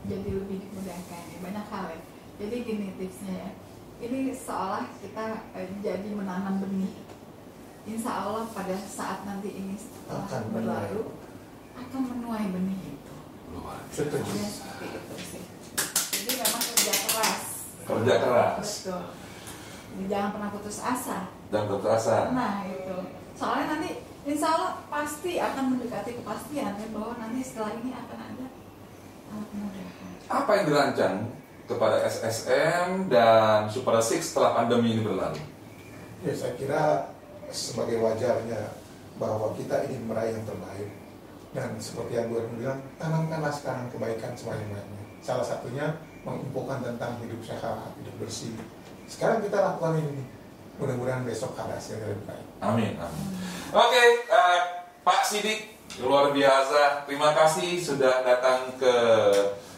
jadi 0.05 0.29
lebih 0.29 0.61
dimudahkan 0.61 1.21
ya. 1.25 1.37
banyak 1.41 1.65
hal 1.73 1.85
ya. 1.89 1.99
Jadi 2.37 2.55
gini 2.61 2.93
tipsnya 3.01 3.33
ya. 3.33 3.51
Ini 3.97 4.29
seolah 4.29 4.85
kita 5.01 5.41
eh, 5.57 5.73
jadi 5.81 6.09
menanam 6.13 6.61
benih. 6.61 6.93
Insya 7.89 8.29
Allah 8.29 8.45
pada 8.53 8.77
saat 8.77 9.25
nanti 9.25 9.57
ini 9.57 9.73
setelah 9.73 10.29
Akan 10.29 10.53
berlalu 10.53 11.01
akan 11.73 12.01
menuai 12.13 12.45
benih 12.53 12.93
itu. 12.93 13.15
Luar 13.57 13.81
Setuju. 13.89 14.21
ya 14.37 14.45
seperti 14.53 14.85
itu 14.85 15.15
sih 15.17 15.56
kerja 16.87 17.03
keras. 17.11 17.43
Kerja 17.83 18.15
keras. 18.23 18.67
Betul. 18.87 19.03
Jangan 20.07 20.29
pernah 20.39 20.49
putus 20.55 20.77
asa. 20.79 21.19
Dan 21.51 21.63
berasa. 21.67 22.31
Nah 22.31 22.63
itu, 22.67 22.97
soalnya 23.35 23.65
nanti 23.75 24.03
insya 24.27 24.47
Allah 24.55 24.73
pasti 24.87 25.39
akan 25.39 25.75
mendekati 25.75 26.19
kepastian 26.19 26.75
ya 26.75 26.87
bahwa 26.91 27.13
nanti 27.19 27.39
setelah 27.43 27.71
ini 27.79 27.91
akan 27.95 28.19
ada 28.19 28.47
kemudahan. 29.31 30.11
Apa 30.27 30.51
yang 30.59 30.65
dirancang 30.67 31.15
kepada 31.67 31.97
SSM 32.07 33.11
dan 33.11 33.67
Super 33.71 33.99
Six 34.03 34.31
setelah 34.31 34.63
pandemi 34.63 34.95
ini 34.95 35.03
berlalu? 35.03 35.39
Ya 36.23 36.35
saya 36.35 36.53
kira 36.55 36.83
sebagai 37.51 37.99
wajarnya 38.03 38.75
bahwa 39.19 39.55
kita 39.55 39.87
ingin 39.87 40.07
meraih 40.07 40.35
yang 40.35 40.45
terbaik. 40.47 40.91
Dan 41.55 41.79
seperti 41.79 42.19
yang 42.19 42.27
gue 42.27 42.43
bilang 42.59 42.79
tanamkanlah 42.99 43.55
sekarang 43.55 43.87
kebaikan 43.89 44.35
semuanya 44.35 44.83
salah 45.23 45.43
satunya 45.43 45.95
menginfokan 46.27 46.83
tentang 46.83 47.15
hidup 47.23 47.39
sehat 47.39 47.95
hidup 47.95 48.15
bersih 48.19 48.51
sekarang 49.07 49.39
kita 49.39 49.63
lakukan 49.63 50.03
ini 50.03 50.27
mudah-mudahan 50.75 51.23
besok 51.23 51.55
ada 51.55 51.79
hasil 51.79 52.03
yang 52.03 52.11
lebih 52.11 52.27
baik 52.27 52.45
Amin. 52.59 52.93
amin. 52.99 53.25
Oke, 53.69 54.03
eh, 54.25 54.59
Pak 55.05 55.21
Sidik 55.27 55.77
Luar 55.97 56.29
biasa. 56.29 57.09
Terima 57.09 57.33
kasih 57.33 57.81
sudah 57.81 58.21
datang 58.21 58.69
ke 58.77 58.93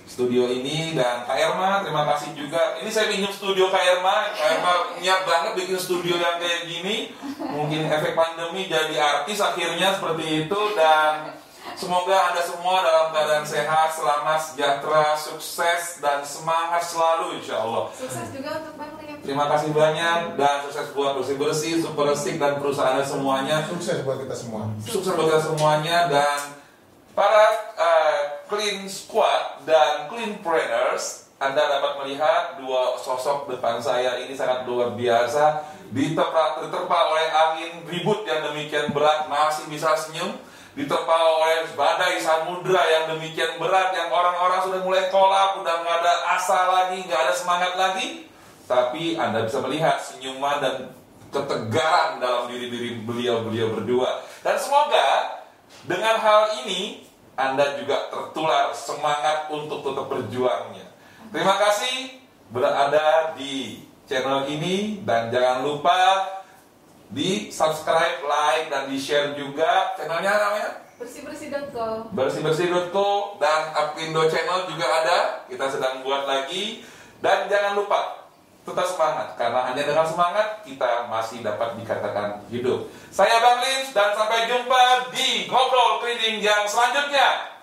studio 0.03 0.51
ini 0.51 0.91
dan 0.91 1.23
Kak 1.23 1.38
Erma 1.38 1.79
terima 1.79 2.03
kasih 2.12 2.35
juga. 2.35 2.75
Ini 2.75 2.91
saya 2.91 3.07
pinjam 3.07 3.31
studio 3.31 3.71
Kak 3.71 3.79
Erma. 3.79 4.35
Kak 4.35 4.59
Erma 4.59 4.73
niat 4.99 5.23
banget 5.23 5.51
bikin 5.63 5.79
studio 5.79 6.19
yang 6.19 6.35
kayak 6.43 6.67
gini. 6.67 7.15
Mungkin 7.39 7.88
efek 7.88 8.19
pandemi 8.19 8.67
jadi 8.67 8.99
artis 8.99 9.39
akhirnya 9.39 9.95
seperti 9.95 10.43
itu 10.43 10.59
dan 10.75 11.38
Semoga 11.80 12.36
Anda 12.36 12.44
semua 12.44 12.84
dalam 12.84 13.15
keadaan 13.15 13.48
sehat, 13.48 13.96
selamat, 13.96 14.52
sejahtera, 14.52 15.15
sukses, 15.15 16.04
dan 16.04 16.28
semangat 16.28 16.84
selalu 16.84 17.39
insya 17.39 17.63
Allah. 17.63 17.88
Sukses 17.96 18.28
juga 18.36 18.60
untuk 18.60 18.76
Bang. 18.76 19.00
Terima 19.24 19.48
kasih 19.48 19.72
banyak 19.72 20.36
dan 20.36 20.68
sukses 20.68 20.92
buat 20.92 21.15
bersih-bersih, 21.15 21.80
super 21.80 22.12
resik 22.12 22.36
dan 22.36 22.60
perusahaan 22.60 23.00
Anda 23.00 23.08
semuanya. 23.08 23.63
Sukses 23.72 24.04
buat 24.04 24.20
kita 24.20 24.36
semua. 24.36 24.68
Sukses 24.84 25.08
buat 25.15 25.32
kita 25.32 25.56
semuanya 25.56 26.12
dan 26.12 26.52
para 27.15 27.48
uh, 27.80 28.44
clean 28.52 28.84
squad 28.92 29.63
dan 29.63 30.12
clean 30.12 30.36
trainers 30.44 31.32
anda 31.39 31.63
dapat 31.63 32.04
melihat 32.04 32.60
dua 32.60 33.00
sosok 33.00 33.48
depan 33.48 33.80
saya 33.80 34.20
ini 34.20 34.36
sangat 34.36 34.68
luar 34.68 34.92
biasa 35.00 35.63
diterpa, 35.96 36.60
diterpa 36.68 36.98
oleh 37.15 37.28
angin 37.32 37.72
ribut 37.88 38.28
yang 38.28 38.44
demikian 38.52 38.92
berat 38.92 39.32
masih 39.32 39.63
bisa 39.72 39.96
senyum 39.96 40.36
diterpa 40.77 41.17
oleh 41.17 41.69
badai 41.73 42.21
samudra 42.21 42.82
yang 42.86 43.05
demikian 43.15 43.58
berat 43.58 43.93
yang 43.93 44.10
orang-orang 44.13 44.62
sudah 44.65 44.82
mulai 44.86 45.10
kolap 45.10 45.58
udah 45.58 45.75
nggak 45.82 45.97
ada 46.05 46.13
asa 46.38 46.60
lagi 46.69 47.05
nggak 47.05 47.21
ada 47.29 47.34
semangat 47.34 47.73
lagi. 47.75 48.29
Tapi 48.69 49.17
anda 49.17 49.49
bisa 49.49 49.65
melihat 49.65 49.97
senyuman 49.97 50.62
dan 50.62 50.75
ketegaran 51.34 52.21
dalam 52.21 52.45
diri-diri 52.49 53.01
beliau-beliau 53.01 53.73
berdua. 53.82 54.21
Dan 54.45 54.62
semoga 54.62 55.41
dengan 55.89 56.21
hal 56.21 56.53
ini 56.65 57.05
anda 57.34 57.79
juga 57.79 58.12
tertular 58.12 58.75
semangat 58.75 59.49
untuk 59.49 59.82
tetap 59.82 60.05
berjuangnya. 60.05 60.86
Terima 61.34 61.55
kasih 61.58 62.19
berada 62.49 63.34
di 63.38 63.86
channel 64.10 64.49
ini 64.49 65.05
dan 65.05 65.29
jangan 65.29 65.62
lupa 65.62 66.25
di 67.10 67.50
subscribe, 67.50 68.22
like, 68.22 68.69
dan 68.69 68.86
di 68.86 68.98
share 69.02 69.34
juga 69.34 69.98
channelnya 69.98 70.34
namanya 70.38 70.69
bersih-bersih.co 71.00 72.12
bersih-bersih.co 72.12 73.39
dan 73.39 73.72
Apindo 73.72 74.28
channel 74.28 74.67
juga 74.67 74.86
ada. 74.86 75.19
Kita 75.48 75.65
sedang 75.72 76.04
buat 76.04 76.28
lagi. 76.28 76.84
Dan 77.19 77.52
jangan 77.52 77.76
lupa 77.76 78.28
tetap 78.67 78.88
semangat. 78.88 79.28
Karena 79.39 79.72
hanya 79.72 79.84
dengan 79.84 80.08
semangat 80.08 80.63
kita 80.67 81.08
masih 81.08 81.39
dapat 81.39 81.80
dikatakan 81.80 82.43
hidup. 82.52 82.91
Saya 83.12 83.39
Bang 83.39 83.63
Lins 83.63 83.95
dan 83.95 84.12
sampai 84.12 84.48
jumpa 84.52 85.12
di 85.15 85.48
ngobrol 85.48 86.04
cleaning 86.04 86.43
yang 86.43 86.67
selanjutnya 86.67 87.60